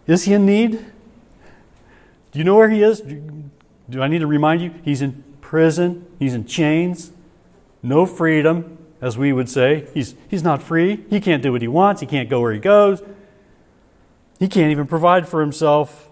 is 0.06 0.24
he 0.24 0.34
in 0.34 0.44
need? 0.44 0.84
Do 2.36 2.40
you 2.40 2.44
know 2.44 2.56
where 2.56 2.68
he 2.68 2.82
is? 2.82 3.00
Do 3.00 4.02
I 4.02 4.08
need 4.08 4.18
to 4.18 4.26
remind 4.26 4.60
you? 4.60 4.74
He's 4.84 5.00
in 5.00 5.24
prison, 5.40 6.06
he's 6.18 6.34
in 6.34 6.44
chains, 6.44 7.10
no 7.82 8.04
freedom, 8.04 8.76
as 9.00 9.16
we 9.16 9.32
would 9.32 9.48
say. 9.48 9.88
He's, 9.94 10.14
he's 10.28 10.42
not 10.42 10.62
free. 10.62 11.02
He 11.08 11.18
can't 11.18 11.42
do 11.42 11.52
what 11.52 11.62
he 11.62 11.68
wants, 11.68 12.02
he 12.02 12.06
can't 12.06 12.28
go 12.28 12.42
where 12.42 12.52
he 12.52 12.58
goes, 12.58 13.00
he 14.38 14.48
can't 14.48 14.70
even 14.70 14.86
provide 14.86 15.26
for 15.26 15.40
himself. 15.40 16.10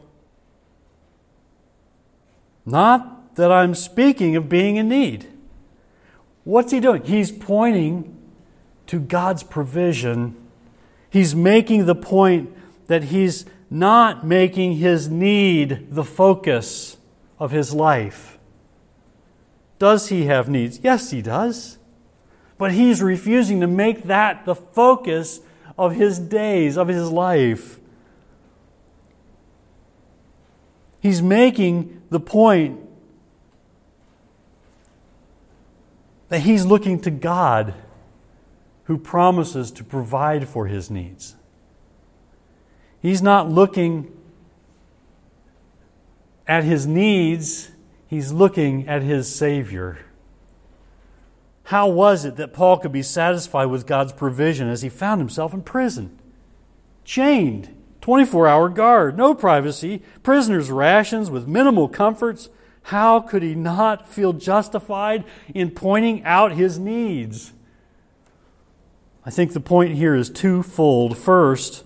Not 2.64 3.34
that 3.34 3.52
I'm 3.52 3.74
speaking 3.74 4.34
of 4.34 4.48
being 4.48 4.76
in 4.76 4.88
need. 4.88 5.30
What's 6.44 6.72
he 6.72 6.80
doing? 6.80 7.04
He's 7.04 7.30
pointing 7.32 8.16
to 8.86 8.98
God's 8.98 9.42
provision. 9.42 10.36
He's 11.10 11.34
making 11.34 11.84
the 11.84 11.94
point 11.94 12.50
that 12.86 13.04
he's 13.04 13.44
not 13.70 14.24
making 14.24 14.74
his 14.74 15.08
need 15.08 15.88
the 15.90 16.04
focus 16.04 16.96
of 17.38 17.50
his 17.50 17.74
life. 17.74 18.38
Does 19.78 20.08
he 20.08 20.26
have 20.26 20.48
needs? 20.48 20.80
Yes, 20.82 21.10
he 21.10 21.20
does. 21.22 21.78
But 22.56 22.72
he's 22.72 23.02
refusing 23.02 23.60
to 23.60 23.66
make 23.66 24.04
that 24.04 24.44
the 24.44 24.54
focus 24.54 25.40
of 25.76 25.94
his 25.94 26.18
days, 26.18 26.76
of 26.76 26.88
his 26.88 27.10
life. 27.10 27.80
He's 31.00 31.20
making 31.20 32.02
the 32.10 32.20
point 32.20 32.80
that 36.28 36.40
he's 36.40 36.64
looking 36.64 37.00
to 37.00 37.10
God 37.10 37.74
who 38.84 38.98
promises 38.98 39.70
to 39.72 39.84
provide 39.84 40.48
for 40.48 40.66
his 40.66 40.90
needs. 40.90 41.34
He's 43.04 43.20
not 43.20 43.50
looking 43.50 44.10
at 46.46 46.64
his 46.64 46.86
needs, 46.86 47.70
he's 48.06 48.32
looking 48.32 48.88
at 48.88 49.02
his 49.02 49.32
Savior. 49.32 49.98
How 51.64 51.86
was 51.86 52.24
it 52.24 52.36
that 52.36 52.54
Paul 52.54 52.78
could 52.78 52.92
be 52.92 53.02
satisfied 53.02 53.66
with 53.66 53.86
God's 53.86 54.14
provision 54.14 54.68
as 54.68 54.80
he 54.80 54.88
found 54.88 55.20
himself 55.20 55.52
in 55.52 55.60
prison? 55.60 56.18
Chained, 57.04 57.76
24 58.00 58.48
hour 58.48 58.70
guard, 58.70 59.18
no 59.18 59.34
privacy, 59.34 60.00
prisoner's 60.22 60.70
rations 60.70 61.30
with 61.30 61.46
minimal 61.46 61.88
comforts. 61.88 62.48
How 62.84 63.20
could 63.20 63.42
he 63.42 63.54
not 63.54 64.08
feel 64.08 64.32
justified 64.32 65.24
in 65.54 65.72
pointing 65.72 66.24
out 66.24 66.52
his 66.52 66.78
needs? 66.78 67.52
I 69.26 69.30
think 69.30 69.52
the 69.52 69.60
point 69.60 69.92
here 69.92 70.14
is 70.14 70.30
twofold. 70.30 71.18
First, 71.18 71.84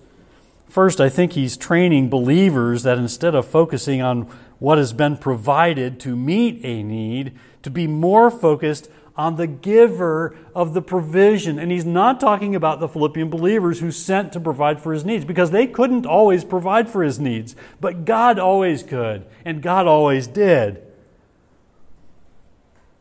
First, 0.68 1.00
I 1.00 1.08
think 1.08 1.32
he's 1.32 1.56
training 1.56 2.10
believers 2.10 2.82
that 2.82 2.98
instead 2.98 3.34
of 3.34 3.46
focusing 3.46 4.02
on 4.02 4.22
what 4.58 4.78
has 4.78 4.92
been 4.92 5.16
provided 5.16 5.98
to 6.00 6.14
meet 6.14 6.60
a 6.62 6.82
need, 6.82 7.32
to 7.62 7.70
be 7.70 7.86
more 7.86 8.30
focused 8.30 8.90
on 9.16 9.36
the 9.36 9.46
giver 9.46 10.36
of 10.54 10.74
the 10.74 10.82
provision. 10.82 11.58
And 11.58 11.72
he's 11.72 11.84
not 11.84 12.20
talking 12.20 12.54
about 12.54 12.78
the 12.78 12.88
Philippian 12.88 13.30
believers 13.30 13.80
who 13.80 13.90
sent 13.90 14.32
to 14.32 14.40
provide 14.40 14.80
for 14.80 14.92
his 14.92 15.04
needs 15.04 15.24
because 15.24 15.50
they 15.50 15.66
couldn't 15.66 16.06
always 16.06 16.44
provide 16.44 16.88
for 16.88 17.02
his 17.02 17.18
needs, 17.18 17.56
but 17.80 18.04
God 18.04 18.38
always 18.38 18.82
could, 18.82 19.26
and 19.44 19.60
God 19.60 19.86
always 19.86 20.28
did. 20.28 20.82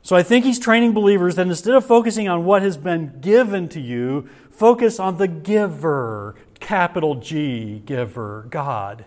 So 0.01 0.15
I 0.15 0.23
think 0.23 0.45
he's 0.45 0.57
training 0.57 0.93
believers 0.93 1.35
that 1.35 1.47
instead 1.47 1.75
of 1.75 1.85
focusing 1.85 2.29
on 2.29 2.45
what 2.45 2.61
has 2.61 2.77
been 2.77 3.19
given 3.19 3.67
to 3.69 3.81
you, 3.81 4.29
focus 4.49 4.99
on 4.99 5.17
the 5.17 5.27
giver, 5.27 6.33
capital 6.59 7.15
G 7.15 7.79
giver, 7.85 8.47
God. 8.49 9.05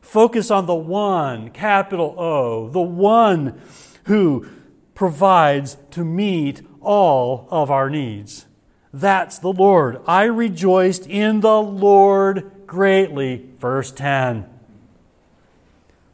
Focus 0.00 0.50
on 0.50 0.66
the 0.66 0.74
one, 0.74 1.50
capital 1.50 2.14
O, 2.18 2.68
the 2.68 2.80
one 2.80 3.60
who 4.04 4.46
provides 4.94 5.76
to 5.90 6.04
meet 6.04 6.62
all 6.80 7.46
of 7.50 7.70
our 7.70 7.90
needs. 7.90 8.46
That's 8.92 9.38
the 9.38 9.52
Lord. 9.52 10.00
I 10.06 10.24
rejoiced 10.24 11.06
in 11.06 11.40
the 11.40 11.60
Lord 11.60 12.66
greatly. 12.66 13.50
Verse 13.58 13.92
10. 13.92 14.48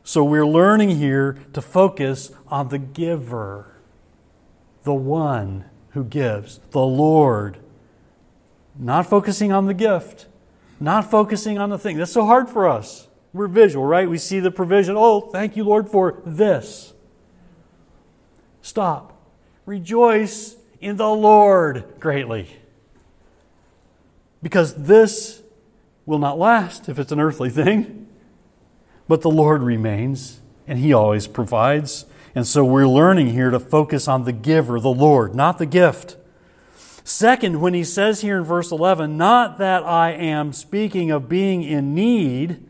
So 0.02 0.22
we're 0.22 0.46
learning 0.46 0.90
here 0.96 1.38
to 1.52 1.62
focus 1.62 2.30
on 2.48 2.68
the 2.68 2.78
giver, 2.78 3.76
the 4.82 4.92
one 4.92 5.64
who 5.90 6.04
gives, 6.04 6.60
the 6.72 6.84
Lord 6.84 7.58
not 8.84 9.06
focusing 9.06 9.50
on 9.50 9.64
the 9.64 9.72
gift, 9.72 10.26
not 10.78 11.10
focusing 11.10 11.56
on 11.58 11.70
the 11.70 11.78
thing. 11.78 11.96
That's 11.96 12.12
so 12.12 12.26
hard 12.26 12.50
for 12.50 12.68
us. 12.68 13.08
We're 13.32 13.48
visual, 13.48 13.86
right? 13.86 14.08
We 14.08 14.18
see 14.18 14.40
the 14.40 14.50
provision. 14.50 14.94
Oh, 14.94 15.22
thank 15.22 15.56
you, 15.56 15.64
Lord, 15.64 15.88
for 15.88 16.20
this. 16.26 16.92
Stop. 18.60 19.18
Rejoice 19.64 20.56
in 20.82 20.98
the 20.98 21.08
Lord 21.08 21.84
greatly. 21.98 22.58
Because 24.42 24.74
this 24.74 25.42
will 26.04 26.18
not 26.18 26.38
last 26.38 26.86
if 26.90 26.98
it's 26.98 27.10
an 27.10 27.20
earthly 27.20 27.48
thing. 27.48 28.06
But 29.08 29.22
the 29.22 29.30
Lord 29.30 29.62
remains, 29.62 30.40
and 30.66 30.78
He 30.78 30.92
always 30.92 31.26
provides. 31.26 32.04
And 32.34 32.46
so 32.46 32.62
we're 32.66 32.86
learning 32.86 33.30
here 33.30 33.48
to 33.48 33.60
focus 33.60 34.08
on 34.08 34.26
the 34.26 34.32
giver, 34.32 34.78
the 34.78 34.90
Lord, 34.90 35.34
not 35.34 35.56
the 35.56 35.66
gift. 35.66 36.16
Second, 37.04 37.60
when 37.60 37.74
he 37.74 37.84
says 37.84 38.22
here 38.22 38.38
in 38.38 38.44
verse 38.44 38.72
11, 38.72 39.18
not 39.18 39.58
that 39.58 39.84
I 39.84 40.10
am 40.12 40.54
speaking 40.54 41.10
of 41.10 41.28
being 41.28 41.62
in 41.62 41.94
need, 41.94 42.66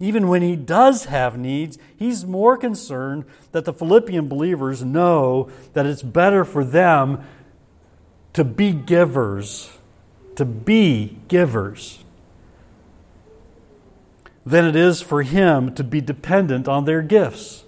even 0.00 0.26
when 0.28 0.40
he 0.40 0.56
does 0.56 1.04
have 1.04 1.36
needs, 1.36 1.78
he's 1.94 2.24
more 2.24 2.56
concerned 2.56 3.26
that 3.52 3.66
the 3.66 3.74
Philippian 3.74 4.26
believers 4.26 4.82
know 4.82 5.50
that 5.74 5.84
it's 5.84 6.02
better 6.02 6.46
for 6.46 6.64
them 6.64 7.22
to 8.32 8.42
be 8.42 8.72
givers, 8.72 9.70
to 10.36 10.46
be 10.46 11.18
givers, 11.28 12.04
than 14.46 14.64
it 14.64 14.76
is 14.76 15.02
for 15.02 15.22
him 15.22 15.74
to 15.74 15.84
be 15.84 16.00
dependent 16.00 16.66
on 16.66 16.86
their 16.86 17.02
gifts. 17.02 17.64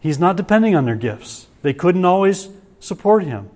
He's 0.00 0.18
not 0.18 0.36
depending 0.36 0.74
on 0.74 0.86
their 0.86 0.96
gifts, 0.96 1.46
they 1.60 1.74
couldn't 1.74 2.06
always 2.06 2.48
support 2.80 3.24
him. 3.24 3.50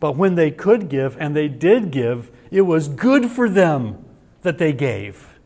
But 0.00 0.16
when 0.16 0.34
they 0.34 0.50
could 0.50 0.88
give, 0.88 1.16
and 1.20 1.36
they 1.36 1.46
did 1.46 1.90
give, 1.90 2.30
it 2.50 2.62
was 2.62 2.88
good 2.88 3.30
for 3.30 3.48
them 3.48 4.04
that 4.42 4.58
they 4.58 4.72
gave. 4.72 5.38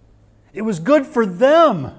It 0.53 0.63
was 0.63 0.79
good 0.79 1.05
for 1.05 1.27
them. 1.27 1.91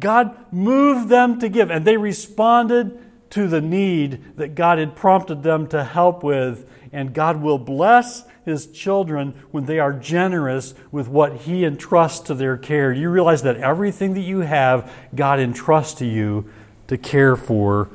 God 0.00 0.36
moved 0.52 1.08
them 1.08 1.38
to 1.38 1.48
give, 1.48 1.70
and 1.70 1.84
they 1.84 1.96
responded 1.96 2.98
to 3.30 3.48
the 3.48 3.60
need 3.60 4.36
that 4.36 4.54
God 4.54 4.78
had 4.78 4.96
prompted 4.96 5.42
them 5.42 5.66
to 5.68 5.84
help 5.84 6.22
with. 6.22 6.68
And 6.92 7.12
God 7.12 7.42
will 7.42 7.58
bless 7.58 8.24
His 8.44 8.66
children 8.66 9.34
when 9.50 9.66
they 9.66 9.80
are 9.80 9.92
generous 9.92 10.74
with 10.92 11.08
what 11.08 11.38
He 11.38 11.64
entrusts 11.64 12.20
to 12.26 12.34
their 12.34 12.56
care. 12.56 12.92
You 12.92 13.10
realize 13.10 13.42
that 13.42 13.56
everything 13.56 14.14
that 14.14 14.20
you 14.20 14.40
have, 14.40 14.92
God 15.14 15.40
entrusts 15.40 15.94
to 15.94 16.06
you 16.06 16.48
to 16.86 16.96
care 16.96 17.34
for 17.34 17.88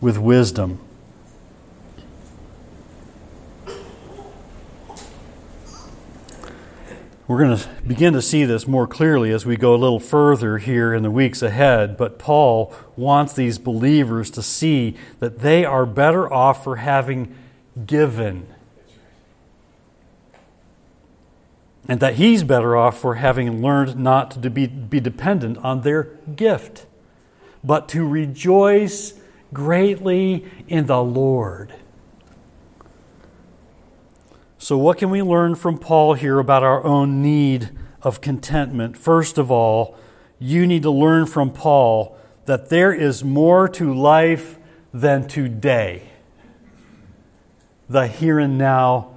with 0.00 0.18
wisdom. 0.18 0.80
We're 7.32 7.44
going 7.44 7.56
to 7.56 7.68
begin 7.86 8.12
to 8.12 8.20
see 8.20 8.44
this 8.44 8.68
more 8.68 8.86
clearly 8.86 9.30
as 9.30 9.46
we 9.46 9.56
go 9.56 9.74
a 9.74 9.80
little 9.80 9.98
further 9.98 10.58
here 10.58 10.92
in 10.92 11.02
the 11.02 11.10
weeks 11.10 11.40
ahead, 11.40 11.96
but 11.96 12.18
Paul 12.18 12.74
wants 12.94 13.32
these 13.32 13.56
believers 13.56 14.28
to 14.32 14.42
see 14.42 14.98
that 15.18 15.38
they 15.38 15.64
are 15.64 15.86
better 15.86 16.30
off 16.30 16.62
for 16.62 16.76
having 16.76 17.34
given. 17.86 18.48
And 21.88 22.00
that 22.00 22.16
he's 22.16 22.44
better 22.44 22.76
off 22.76 23.00
for 23.00 23.14
having 23.14 23.62
learned 23.62 23.96
not 23.96 24.32
to 24.42 24.50
be, 24.50 24.66
be 24.66 25.00
dependent 25.00 25.56
on 25.64 25.80
their 25.80 26.02
gift, 26.36 26.84
but 27.64 27.88
to 27.88 28.06
rejoice 28.06 29.14
greatly 29.54 30.44
in 30.68 30.84
the 30.84 31.02
Lord. 31.02 31.72
So, 34.62 34.78
what 34.78 34.98
can 34.98 35.10
we 35.10 35.22
learn 35.22 35.56
from 35.56 35.76
Paul 35.76 36.14
here 36.14 36.38
about 36.38 36.62
our 36.62 36.84
own 36.84 37.20
need 37.20 37.70
of 38.00 38.20
contentment? 38.20 38.96
First 38.96 39.36
of 39.36 39.50
all, 39.50 39.96
you 40.38 40.68
need 40.68 40.84
to 40.84 40.90
learn 40.92 41.26
from 41.26 41.50
Paul 41.50 42.16
that 42.44 42.68
there 42.68 42.92
is 42.92 43.24
more 43.24 43.68
to 43.70 43.92
life 43.92 44.60
than 44.94 45.26
today. 45.26 46.12
The 47.88 48.06
here 48.06 48.38
and 48.38 48.56
now, 48.56 49.10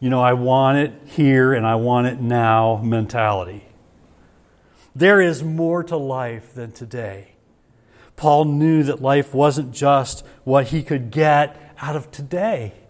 you 0.00 0.10
know, 0.10 0.20
I 0.20 0.32
want 0.32 0.78
it 0.78 0.92
here 1.06 1.52
and 1.52 1.64
I 1.64 1.76
want 1.76 2.08
it 2.08 2.20
now 2.20 2.80
mentality. 2.82 3.68
There 4.96 5.20
is 5.20 5.44
more 5.44 5.84
to 5.84 5.96
life 5.96 6.54
than 6.54 6.72
today. 6.72 7.34
Paul 8.16 8.46
knew 8.46 8.82
that 8.82 9.00
life 9.00 9.32
wasn't 9.32 9.70
just 9.70 10.26
what 10.42 10.66
he 10.66 10.82
could 10.82 11.12
get 11.12 11.72
out 11.80 11.94
of 11.94 12.10
today. 12.10 12.81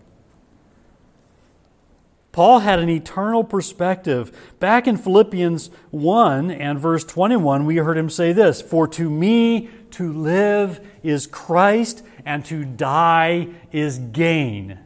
Paul 2.33 2.61
had 2.61 2.79
an 2.79 2.89
eternal 2.89 3.45
perspective. 3.45 4.55
Back 4.59 4.89
in 4.89 4.97
Philippians 4.97 5.71
1 5.91 6.51
and 6.51 6.79
verse 6.79 7.05
21, 7.05 7.67
we 7.67 7.77
heard 7.77 7.99
him 7.99 8.09
say 8.09 8.33
this 8.33 8.63
For 8.63 8.89
to 8.89 9.11
me 9.11 9.69
to 9.93 10.11
live 10.11 10.81
is 11.03 11.27
Christ, 11.27 12.03
and 12.25 12.45
to 12.47 12.65
die 12.65 13.49
is 13.71 13.99
gain. 13.99 14.79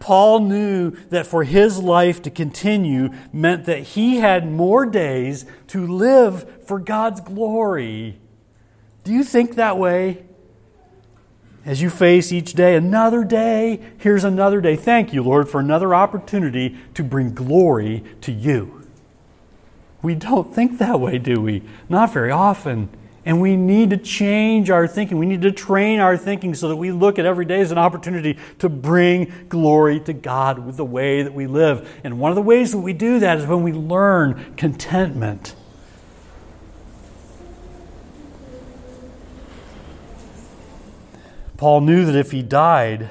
Paul 0.00 0.40
knew 0.40 0.90
that 1.10 1.26
for 1.26 1.44
his 1.44 1.78
life 1.78 2.20
to 2.22 2.30
continue 2.30 3.10
meant 3.32 3.66
that 3.66 3.78
he 3.78 4.16
had 4.16 4.50
more 4.50 4.84
days 4.84 5.46
to 5.68 5.86
live 5.86 6.66
for 6.66 6.80
God's 6.80 7.20
glory. 7.20 8.18
Do 9.04 9.12
you 9.12 9.22
think 9.24 9.54
that 9.54 9.78
way? 9.78 10.24
As 11.64 11.80
you 11.80 11.90
face 11.90 12.32
each 12.32 12.54
day, 12.54 12.74
another 12.74 13.22
day, 13.22 13.80
here's 13.98 14.24
another 14.24 14.60
day. 14.60 14.74
Thank 14.74 15.12
you, 15.12 15.22
Lord, 15.22 15.48
for 15.48 15.60
another 15.60 15.94
opportunity 15.94 16.76
to 16.94 17.04
bring 17.04 17.34
glory 17.34 18.02
to 18.22 18.32
you. 18.32 18.82
We 20.02 20.16
don't 20.16 20.52
think 20.52 20.78
that 20.78 20.98
way, 20.98 21.18
do 21.18 21.40
we? 21.40 21.62
Not 21.88 22.12
very 22.12 22.32
often. 22.32 22.88
And 23.24 23.40
we 23.40 23.56
need 23.56 23.90
to 23.90 23.96
change 23.96 24.68
our 24.68 24.88
thinking. 24.88 25.16
We 25.18 25.26
need 25.26 25.42
to 25.42 25.52
train 25.52 26.00
our 26.00 26.16
thinking 26.16 26.56
so 26.56 26.68
that 26.68 26.76
we 26.76 26.90
look 26.90 27.20
at 27.20 27.26
every 27.26 27.44
day 27.44 27.60
as 27.60 27.70
an 27.70 27.78
opportunity 27.78 28.36
to 28.58 28.68
bring 28.68 29.32
glory 29.48 30.00
to 30.00 30.12
God 30.12 30.58
with 30.66 30.76
the 30.76 30.84
way 30.84 31.22
that 31.22 31.32
we 31.32 31.46
live. 31.46 31.88
And 32.02 32.18
one 32.18 32.32
of 32.32 32.34
the 32.34 32.42
ways 32.42 32.72
that 32.72 32.78
we 32.78 32.92
do 32.92 33.20
that 33.20 33.38
is 33.38 33.46
when 33.46 33.62
we 33.62 33.72
learn 33.72 34.54
contentment. 34.56 35.54
Paul 41.62 41.82
knew 41.82 42.04
that 42.06 42.16
if 42.16 42.32
he 42.32 42.42
died, 42.42 43.10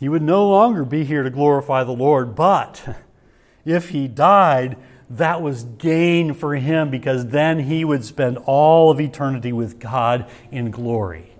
he 0.00 0.08
would 0.08 0.22
no 0.22 0.48
longer 0.48 0.82
be 0.86 1.04
here 1.04 1.22
to 1.22 1.28
glorify 1.28 1.84
the 1.84 1.92
Lord, 1.92 2.34
but 2.34 2.96
if 3.66 3.90
he 3.90 4.08
died, 4.08 4.78
that 5.10 5.42
was 5.42 5.64
gain 5.64 6.32
for 6.32 6.54
him 6.54 6.88
because 6.88 7.26
then 7.26 7.58
he 7.58 7.84
would 7.84 8.06
spend 8.06 8.38
all 8.46 8.90
of 8.90 9.02
eternity 9.02 9.52
with 9.52 9.78
God 9.78 10.26
in 10.50 10.70
glory. 10.70 11.34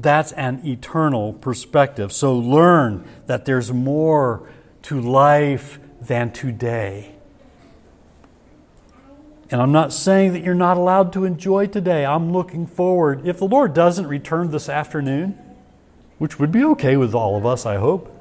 That's 0.00 0.32
an 0.32 0.66
eternal 0.66 1.34
perspective. 1.34 2.10
So 2.10 2.34
learn 2.34 3.06
that 3.26 3.44
there's 3.44 3.70
more 3.70 4.48
to 4.84 4.98
life 4.98 5.78
than 6.00 6.32
today. 6.32 7.17
And 9.50 9.62
I'm 9.62 9.72
not 9.72 9.92
saying 9.92 10.34
that 10.34 10.42
you're 10.42 10.54
not 10.54 10.76
allowed 10.76 11.12
to 11.14 11.24
enjoy 11.24 11.66
today. 11.66 12.04
I'm 12.04 12.32
looking 12.32 12.66
forward. 12.66 13.26
If 13.26 13.38
the 13.38 13.46
Lord 13.46 13.72
doesn't 13.72 14.06
return 14.06 14.50
this 14.50 14.68
afternoon, 14.68 15.38
which 16.18 16.38
would 16.38 16.52
be 16.52 16.62
okay 16.64 16.96
with 16.96 17.14
all 17.14 17.36
of 17.36 17.46
us, 17.46 17.64
I 17.64 17.76
hope, 17.76 18.14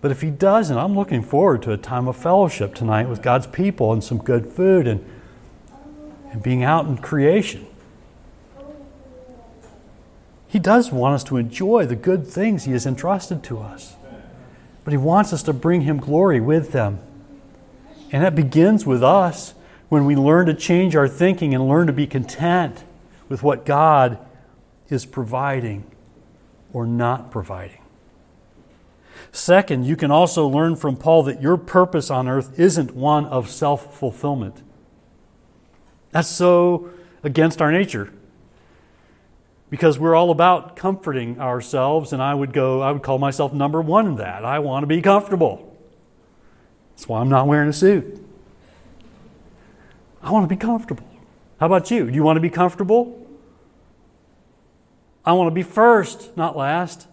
but 0.00 0.10
if 0.10 0.20
He 0.20 0.30
doesn't, 0.30 0.76
I'm 0.76 0.94
looking 0.94 1.22
forward 1.22 1.62
to 1.62 1.72
a 1.72 1.76
time 1.76 2.06
of 2.06 2.16
fellowship 2.16 2.74
tonight 2.74 3.08
with 3.08 3.20
God's 3.20 3.48
people 3.48 3.92
and 3.92 4.02
some 4.02 4.18
good 4.18 4.46
food 4.46 4.86
and, 4.86 5.04
and 6.30 6.42
being 6.42 6.62
out 6.62 6.86
in 6.86 6.98
creation. 6.98 7.66
He 10.46 10.58
does 10.58 10.90
want 10.90 11.14
us 11.14 11.24
to 11.24 11.36
enjoy 11.36 11.86
the 11.86 11.96
good 11.96 12.26
things 12.26 12.64
He 12.64 12.72
has 12.72 12.86
entrusted 12.86 13.42
to 13.44 13.58
us, 13.58 13.96
but 14.84 14.92
He 14.92 14.98
wants 14.98 15.32
us 15.32 15.42
to 15.44 15.52
bring 15.52 15.82
Him 15.82 15.98
glory 15.98 16.40
with 16.40 16.70
them. 16.70 17.00
And 18.12 18.24
that 18.24 18.34
begins 18.34 18.86
with 18.86 19.02
us 19.02 19.54
when 19.90 20.06
we 20.06 20.16
learn 20.16 20.46
to 20.46 20.54
change 20.54 20.96
our 20.96 21.08
thinking 21.08 21.54
and 21.54 21.68
learn 21.68 21.86
to 21.88 21.92
be 21.92 22.06
content 22.06 22.84
with 23.28 23.42
what 23.42 23.66
God 23.66 24.18
is 24.88 25.04
providing 25.04 25.84
or 26.72 26.86
not 26.86 27.30
providing. 27.30 27.82
Second, 29.32 29.84
you 29.84 29.96
can 29.96 30.10
also 30.10 30.46
learn 30.46 30.76
from 30.76 30.96
Paul 30.96 31.24
that 31.24 31.42
your 31.42 31.56
purpose 31.56 32.08
on 32.08 32.28
earth 32.28 32.58
isn't 32.58 32.94
one 32.94 33.26
of 33.26 33.50
self 33.50 33.98
fulfillment. 33.98 34.62
That's 36.12 36.28
so 36.28 36.90
against 37.22 37.60
our 37.60 37.70
nature 37.70 38.12
because 39.70 39.98
we're 39.98 40.14
all 40.14 40.30
about 40.30 40.76
comforting 40.76 41.40
ourselves, 41.40 42.12
and 42.12 42.22
I 42.22 42.34
would 42.34 42.52
go, 42.52 42.80
I 42.80 42.92
would 42.92 43.02
call 43.02 43.18
myself 43.18 43.52
number 43.52 43.80
one 43.80 44.06
in 44.06 44.16
that. 44.16 44.44
I 44.44 44.60
want 44.60 44.84
to 44.84 44.86
be 44.88 45.02
comfortable. 45.02 45.76
That's 46.92 47.08
why 47.08 47.20
I'm 47.20 47.28
not 47.28 47.48
wearing 47.48 47.68
a 47.68 47.72
suit. 47.72 48.24
I 50.22 50.30
want 50.30 50.48
to 50.48 50.54
be 50.54 50.58
comfortable. 50.58 51.06
How 51.58 51.66
about 51.66 51.90
you? 51.90 52.06
Do 52.10 52.14
you 52.14 52.22
want 52.22 52.36
to 52.36 52.40
be 52.40 52.50
comfortable? 52.50 53.26
I 55.24 55.32
want 55.32 55.48
to 55.48 55.54
be 55.54 55.62
first, 55.62 56.36
not 56.36 56.56
last. 56.56 57.06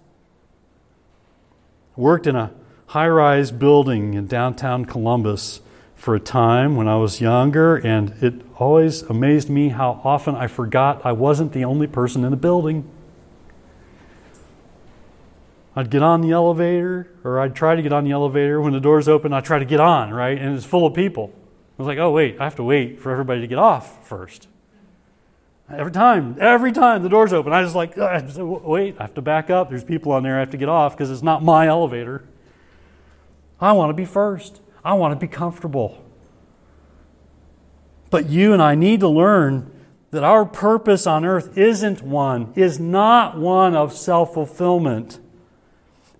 Worked 1.96 2.28
in 2.28 2.36
a 2.36 2.54
high 2.88 3.08
rise 3.08 3.52
building 3.52 4.14
in 4.14 4.28
downtown 4.28 4.86
Columbus 4.86 5.62
for 5.96 6.16
a 6.16 6.20
time 6.20 6.76
when 6.76 6.88
I 6.88 6.96
was 6.96 7.20
younger, 7.20 7.76
and 7.76 8.14
it 8.22 8.36
always 8.58 9.02
amazed 9.04 9.50
me 9.50 9.70
how 9.70 10.00
often 10.04 10.36
I 10.36 10.48
forgot 10.48 11.06
I 11.06 11.12
wasn't 11.12 11.54
the 11.54 11.66
only 11.66 11.88
person 11.88 12.24
in 12.24 12.32
the 12.32 12.38
building. 12.38 12.90
I'd 15.76 15.90
get 15.90 16.02
on 16.02 16.22
the 16.22 16.32
elevator, 16.32 17.12
or 17.24 17.40
I'd 17.40 17.56
try 17.56 17.76
to 17.76 17.82
get 17.82 17.92
on 17.92 18.04
the 18.04 18.12
elevator. 18.12 18.62
When 18.62 18.74
the 18.74 18.80
doors 18.80 19.08
open, 19.08 19.34
I'd 19.34 19.46
try 19.46 19.60
to 19.60 19.66
get 19.66 19.80
on, 19.80 20.14
right? 20.14 20.38
And 20.38 20.56
it's 20.56 20.66
full 20.66 20.86
of 20.86 20.94
people. 20.94 21.34
I 21.78 21.82
was 21.82 21.88
like, 21.88 22.00
oh, 22.00 22.12
wait, 22.12 22.40
I 22.40 22.44
have 22.44 22.56
to 22.56 22.64
wait 22.64 23.00
for 23.00 23.12
everybody 23.12 23.42
to 23.42 23.48
get 23.48 23.60
off 23.60 24.08
first. 24.08 24.48
Every 25.70 25.92
time, 25.92 26.38
every 26.40 26.72
time 26.72 27.04
the 27.04 27.10
door's 27.10 27.34
open, 27.34 27.54
I 27.54 27.62
just 27.62 27.76
like, 27.76 27.94
wait, 27.98 28.96
I 28.98 29.04
have 29.04 29.14
to 29.14 29.22
back 29.22 29.50
up. 29.50 29.70
There's 29.70 29.84
people 29.84 30.12
on 30.12 30.24
there, 30.24 30.38
I 30.38 30.40
have 30.40 30.52
to 30.52 30.58
get 30.58 30.70
off 30.70 30.94
because 30.94 31.12
it's 31.12 31.22
not 31.22 31.44
my 31.44 31.68
elevator. 31.68 32.24
I 33.60 33.74
want 33.74 33.90
to 33.90 33.94
be 33.94 34.06
first, 34.06 34.62
I 34.84 34.94
want 34.94 35.20
to 35.20 35.20
be 35.20 35.30
comfortable. 35.32 36.04
But 38.10 38.30
you 38.30 38.54
and 38.54 38.62
I 38.62 38.76
need 38.76 39.02
to 39.02 39.10
learn 39.10 39.72
that 40.12 40.24
our 40.24 40.46
purpose 40.46 41.06
on 41.06 41.26
earth 41.26 41.58
isn't 41.58 42.02
one, 42.02 42.54
is 42.56 42.80
not 42.80 43.38
one 43.38 43.76
of 43.76 43.94
self 43.94 44.34
fulfillment. 44.34 45.20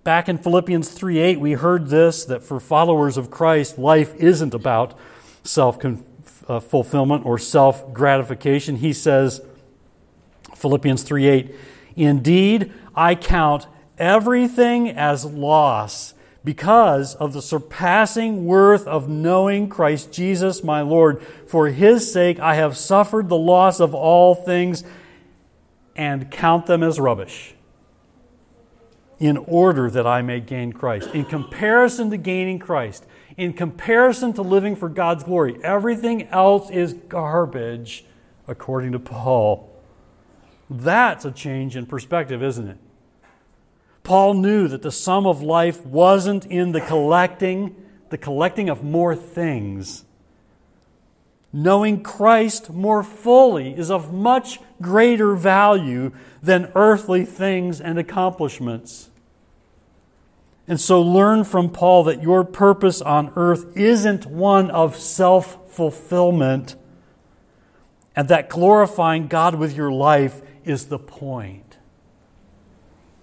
Back 0.04 0.28
in 0.28 0.38
Philippians 0.38 0.90
3 0.90 1.18
8, 1.18 1.40
we 1.40 1.52
heard 1.52 1.88
this 1.88 2.24
that 2.26 2.44
for 2.44 2.60
followers 2.60 3.16
of 3.16 3.30
Christ, 3.30 3.78
life 3.78 4.14
isn't 4.16 4.54
about 4.54 4.96
self 5.42 5.80
fulfillment 6.60 7.26
or 7.26 7.38
self 7.38 7.92
gratification. 7.92 8.76
He 8.76 8.92
says, 8.92 9.40
Philippians 10.54 11.02
3 11.02 11.26
8, 11.26 11.54
Indeed, 11.96 12.72
I 12.94 13.14
count 13.14 13.66
everything 13.98 14.88
as 14.88 15.24
loss 15.24 16.14
because 16.44 17.14
of 17.16 17.32
the 17.32 17.42
surpassing 17.42 18.46
worth 18.46 18.86
of 18.86 19.08
knowing 19.08 19.68
Christ 19.68 20.12
Jesus 20.12 20.64
my 20.64 20.80
Lord. 20.80 21.22
For 21.46 21.68
his 21.68 22.10
sake 22.10 22.38
I 22.40 22.54
have 22.54 22.76
suffered 22.76 23.28
the 23.28 23.36
loss 23.36 23.80
of 23.80 23.94
all 23.94 24.34
things 24.34 24.84
and 25.96 26.30
count 26.30 26.66
them 26.66 26.82
as 26.82 26.98
rubbish 27.00 27.54
in 29.18 29.36
order 29.36 29.90
that 29.90 30.06
I 30.06 30.22
may 30.22 30.40
gain 30.40 30.72
Christ. 30.72 31.10
In 31.12 31.24
comparison 31.24 32.10
to 32.10 32.16
gaining 32.16 32.60
Christ, 32.60 33.04
in 33.38 33.52
comparison 33.52 34.32
to 34.34 34.42
living 34.42 34.74
for 34.76 34.88
God's 34.88 35.22
glory. 35.22 35.58
Everything 35.62 36.24
else 36.24 36.70
is 36.70 36.92
garbage, 36.92 38.04
according 38.48 38.92
to 38.92 38.98
Paul. 38.98 39.72
That's 40.68 41.24
a 41.24 41.30
change 41.30 41.76
in 41.76 41.86
perspective, 41.86 42.42
isn't 42.42 42.68
it? 42.68 42.78
Paul 44.02 44.34
knew 44.34 44.68
that 44.68 44.82
the 44.82 44.90
sum 44.90 45.26
of 45.26 45.40
life 45.40 45.86
wasn't 45.86 46.46
in 46.46 46.72
the 46.72 46.80
collecting, 46.80 47.76
the 48.10 48.18
collecting 48.18 48.68
of 48.68 48.82
more 48.82 49.14
things. 49.14 50.04
Knowing 51.52 52.02
Christ 52.02 52.70
more 52.70 53.02
fully 53.02 53.76
is 53.78 53.90
of 53.90 54.12
much 54.12 54.58
greater 54.82 55.34
value 55.34 56.12
than 56.42 56.72
earthly 56.74 57.24
things 57.24 57.80
and 57.80 57.98
accomplishments. 57.98 59.10
And 60.68 60.78
so 60.78 61.00
learn 61.00 61.44
from 61.44 61.70
Paul 61.70 62.04
that 62.04 62.22
your 62.22 62.44
purpose 62.44 63.00
on 63.00 63.32
earth 63.36 63.74
isn't 63.74 64.26
one 64.26 64.70
of 64.70 64.98
self 64.98 65.72
fulfillment, 65.72 66.76
and 68.14 68.28
that 68.28 68.50
glorifying 68.50 69.28
God 69.28 69.54
with 69.54 69.74
your 69.74 69.90
life 69.90 70.42
is 70.64 70.86
the 70.86 70.98
point. 70.98 71.78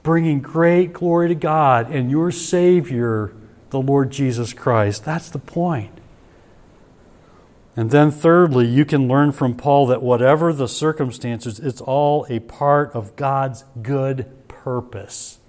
Bringing 0.02 0.42
great 0.42 0.92
glory 0.92 1.28
to 1.28 1.36
God 1.36 1.92
and 1.92 2.10
your 2.10 2.32
Savior, 2.32 3.34
the 3.70 3.82
Lord 3.82 4.12
Jesus 4.12 4.52
Christ. 4.52 5.06
That's 5.06 5.30
the 5.30 5.40
point. 5.40 6.00
And 7.76 7.92
then, 7.92 8.10
thirdly, 8.10 8.66
you 8.66 8.86
can 8.86 9.08
learn 9.08 9.34
from 9.34 9.56
Paul 9.56 9.86
that 9.88 10.02
whatever 10.02 10.54
the 10.54 10.68
circumstances, 10.68 11.60
it's 11.60 11.82
all 11.82 12.26
a 12.30 12.40
part 12.40 12.92
of 12.94 13.16
God's 13.16 13.66
good 13.82 14.48
purpose. 14.48 15.40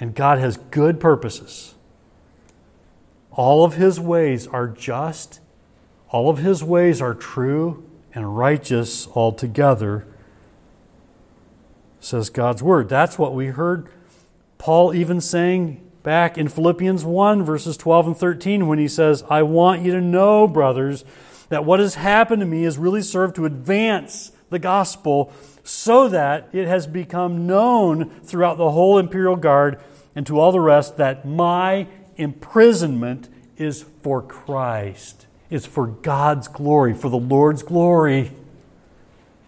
And 0.00 0.14
God 0.14 0.38
has 0.38 0.56
good 0.56 1.00
purposes. 1.00 1.74
All 3.32 3.64
of 3.64 3.74
his 3.74 4.00
ways 4.00 4.46
are 4.46 4.68
just, 4.68 5.40
all 6.10 6.28
of 6.28 6.38
his 6.38 6.62
ways 6.62 7.00
are 7.00 7.14
true 7.14 7.88
and 8.14 8.36
righteous 8.36 9.06
altogether, 9.14 10.06
says 12.00 12.30
God's 12.30 12.62
word. 12.62 12.88
That's 12.88 13.18
what 13.18 13.34
we 13.34 13.46
heard 13.46 13.88
Paul 14.56 14.94
even 14.94 15.20
saying 15.20 15.88
back 16.02 16.38
in 16.38 16.48
Philippians 16.48 17.04
1, 17.04 17.44
verses 17.44 17.76
12 17.76 18.06
and 18.08 18.16
13, 18.16 18.66
when 18.66 18.78
he 18.78 18.88
says, 18.88 19.22
I 19.28 19.42
want 19.42 19.82
you 19.82 19.92
to 19.92 20.00
know, 20.00 20.48
brothers, 20.48 21.04
that 21.48 21.64
what 21.64 21.80
has 21.80 21.94
happened 21.94 22.40
to 22.40 22.46
me 22.46 22.62
has 22.64 22.78
really 22.78 23.02
served 23.02 23.36
to 23.36 23.46
advance 23.46 24.32
the 24.50 24.58
gospel 24.58 25.32
so 25.62 26.08
that 26.08 26.48
it 26.52 26.66
has 26.66 26.86
become 26.86 27.46
known 27.46 28.08
throughout 28.22 28.58
the 28.58 28.70
whole 28.70 28.98
imperial 28.98 29.36
guard 29.36 29.80
and 30.14 30.26
to 30.26 30.38
all 30.38 30.52
the 30.52 30.60
rest 30.60 30.96
that 30.96 31.26
my 31.26 31.86
imprisonment 32.16 33.28
is 33.56 33.84
for 34.02 34.22
Christ. 34.22 35.26
It's 35.50 35.66
for 35.66 35.86
God's 35.86 36.48
glory, 36.48 36.94
for 36.94 37.08
the 37.08 37.18
Lord's 37.18 37.62
glory, 37.62 38.32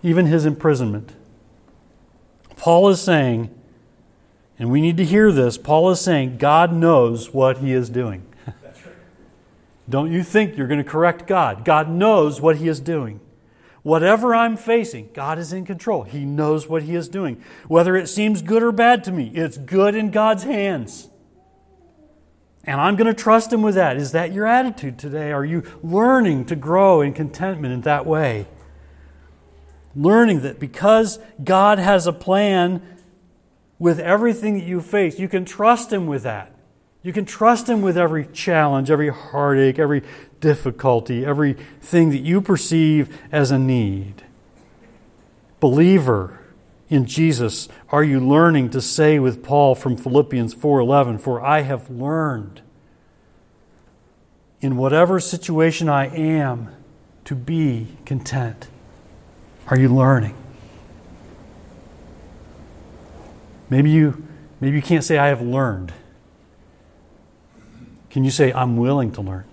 even 0.02 0.26
his 0.26 0.46
imprisonment. 0.46 1.12
Paul 2.56 2.88
is 2.88 3.00
saying, 3.00 3.54
and 4.58 4.70
we 4.70 4.80
need 4.80 4.96
to 4.98 5.04
hear 5.04 5.32
this, 5.32 5.56
Paul 5.58 5.90
is 5.90 6.00
saying 6.00 6.38
God 6.38 6.72
knows 6.72 7.32
what 7.32 7.58
he 7.58 7.72
is 7.72 7.88
doing. 7.88 8.26
Don't 9.88 10.12
you 10.12 10.22
think 10.22 10.56
you're 10.56 10.68
going 10.68 10.82
to 10.82 10.88
correct 10.88 11.26
God. 11.26 11.64
God 11.64 11.90
knows 11.90 12.40
what 12.40 12.56
he 12.56 12.68
is 12.68 12.78
doing. 12.78 13.20
Whatever 13.82 14.34
I'm 14.34 14.56
facing, 14.56 15.08
God 15.14 15.38
is 15.38 15.52
in 15.52 15.64
control. 15.64 16.02
He 16.02 16.24
knows 16.24 16.68
what 16.68 16.82
He 16.82 16.94
is 16.94 17.08
doing. 17.08 17.42
Whether 17.66 17.96
it 17.96 18.08
seems 18.08 18.42
good 18.42 18.62
or 18.62 18.72
bad 18.72 19.04
to 19.04 19.12
me, 19.12 19.30
it's 19.34 19.56
good 19.56 19.94
in 19.94 20.10
God's 20.10 20.42
hands. 20.42 21.08
And 22.64 22.78
I'm 22.78 22.96
going 22.96 23.06
to 23.06 23.14
trust 23.14 23.52
Him 23.52 23.62
with 23.62 23.74
that. 23.76 23.96
Is 23.96 24.12
that 24.12 24.32
your 24.32 24.46
attitude 24.46 24.98
today? 24.98 25.32
Are 25.32 25.44
you 25.44 25.62
learning 25.82 26.44
to 26.46 26.56
grow 26.56 27.00
in 27.00 27.14
contentment 27.14 27.72
in 27.72 27.80
that 27.82 28.04
way? 28.04 28.46
Learning 29.96 30.42
that 30.42 30.60
because 30.60 31.18
God 31.42 31.78
has 31.78 32.06
a 32.06 32.12
plan 32.12 32.82
with 33.78 33.98
everything 33.98 34.58
that 34.58 34.64
you 34.64 34.82
face, 34.82 35.18
you 35.18 35.26
can 35.26 35.46
trust 35.46 35.90
Him 35.90 36.06
with 36.06 36.22
that. 36.24 36.54
You 37.02 37.14
can 37.14 37.24
trust 37.24 37.66
Him 37.66 37.80
with 37.80 37.96
every 37.96 38.26
challenge, 38.26 38.90
every 38.90 39.08
heartache, 39.08 39.78
every 39.78 40.02
difficulty, 40.40 41.24
everything 41.24 42.10
that 42.10 42.20
you 42.20 42.40
perceive 42.40 43.18
as 43.30 43.50
a 43.50 43.58
need. 43.58 44.24
Believer 45.60 46.38
in 46.88 47.06
Jesus, 47.06 47.68
are 47.90 48.02
you 48.02 48.18
learning 48.18 48.70
to 48.70 48.80
say 48.80 49.18
with 49.18 49.44
Paul 49.44 49.74
from 49.74 49.96
Philippians 49.96 50.54
4:11, 50.54 51.18
"For 51.18 51.40
I 51.40 51.60
have 51.60 51.88
learned 51.88 52.62
in 54.60 54.76
whatever 54.76 55.20
situation 55.20 55.88
I 55.88 56.06
am 56.06 56.68
to 57.24 57.34
be 57.34 57.96
content." 58.04 58.68
Are 59.68 59.78
you 59.78 59.88
learning? 59.88 60.34
Maybe 63.68 63.90
you 63.90 64.26
maybe 64.60 64.76
you 64.76 64.82
can't 64.82 65.04
say 65.04 65.16
I 65.16 65.28
have 65.28 65.40
learned. 65.40 65.92
Can 68.10 68.24
you 68.24 68.32
say, 68.32 68.52
I'm 68.52 68.76
willing 68.76 69.12
to 69.12 69.20
learn? 69.20 69.44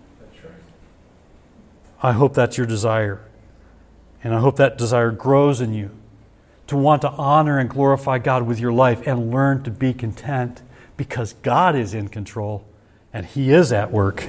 I 2.02 2.12
hope 2.14 2.34
that's 2.34 2.58
your 2.58 2.68
desire. 2.68 3.22
And 4.24 4.34
I 4.34 4.40
hope 4.40 4.58
that 4.58 4.78
desire 4.78 5.12
grows 5.12 5.62
in 5.62 5.74
you 5.74 5.92
to 6.68 6.76
want 6.76 7.02
to 7.02 7.10
honor 7.10 7.60
and 7.60 7.70
glorify 7.70 8.20
God 8.20 8.44
with 8.44 8.60
your 8.60 8.74
life 8.74 9.06
and 9.08 9.32
learn 9.32 9.64
to 9.64 9.72
be 9.72 9.94
content 9.94 10.62
because 10.98 11.34
God 11.34 11.76
is 11.76 11.94
in 11.94 12.10
control 12.10 12.66
and 13.14 13.26
He 13.26 13.52
is 13.52 13.72
at 13.72 13.92
work. 13.92 14.28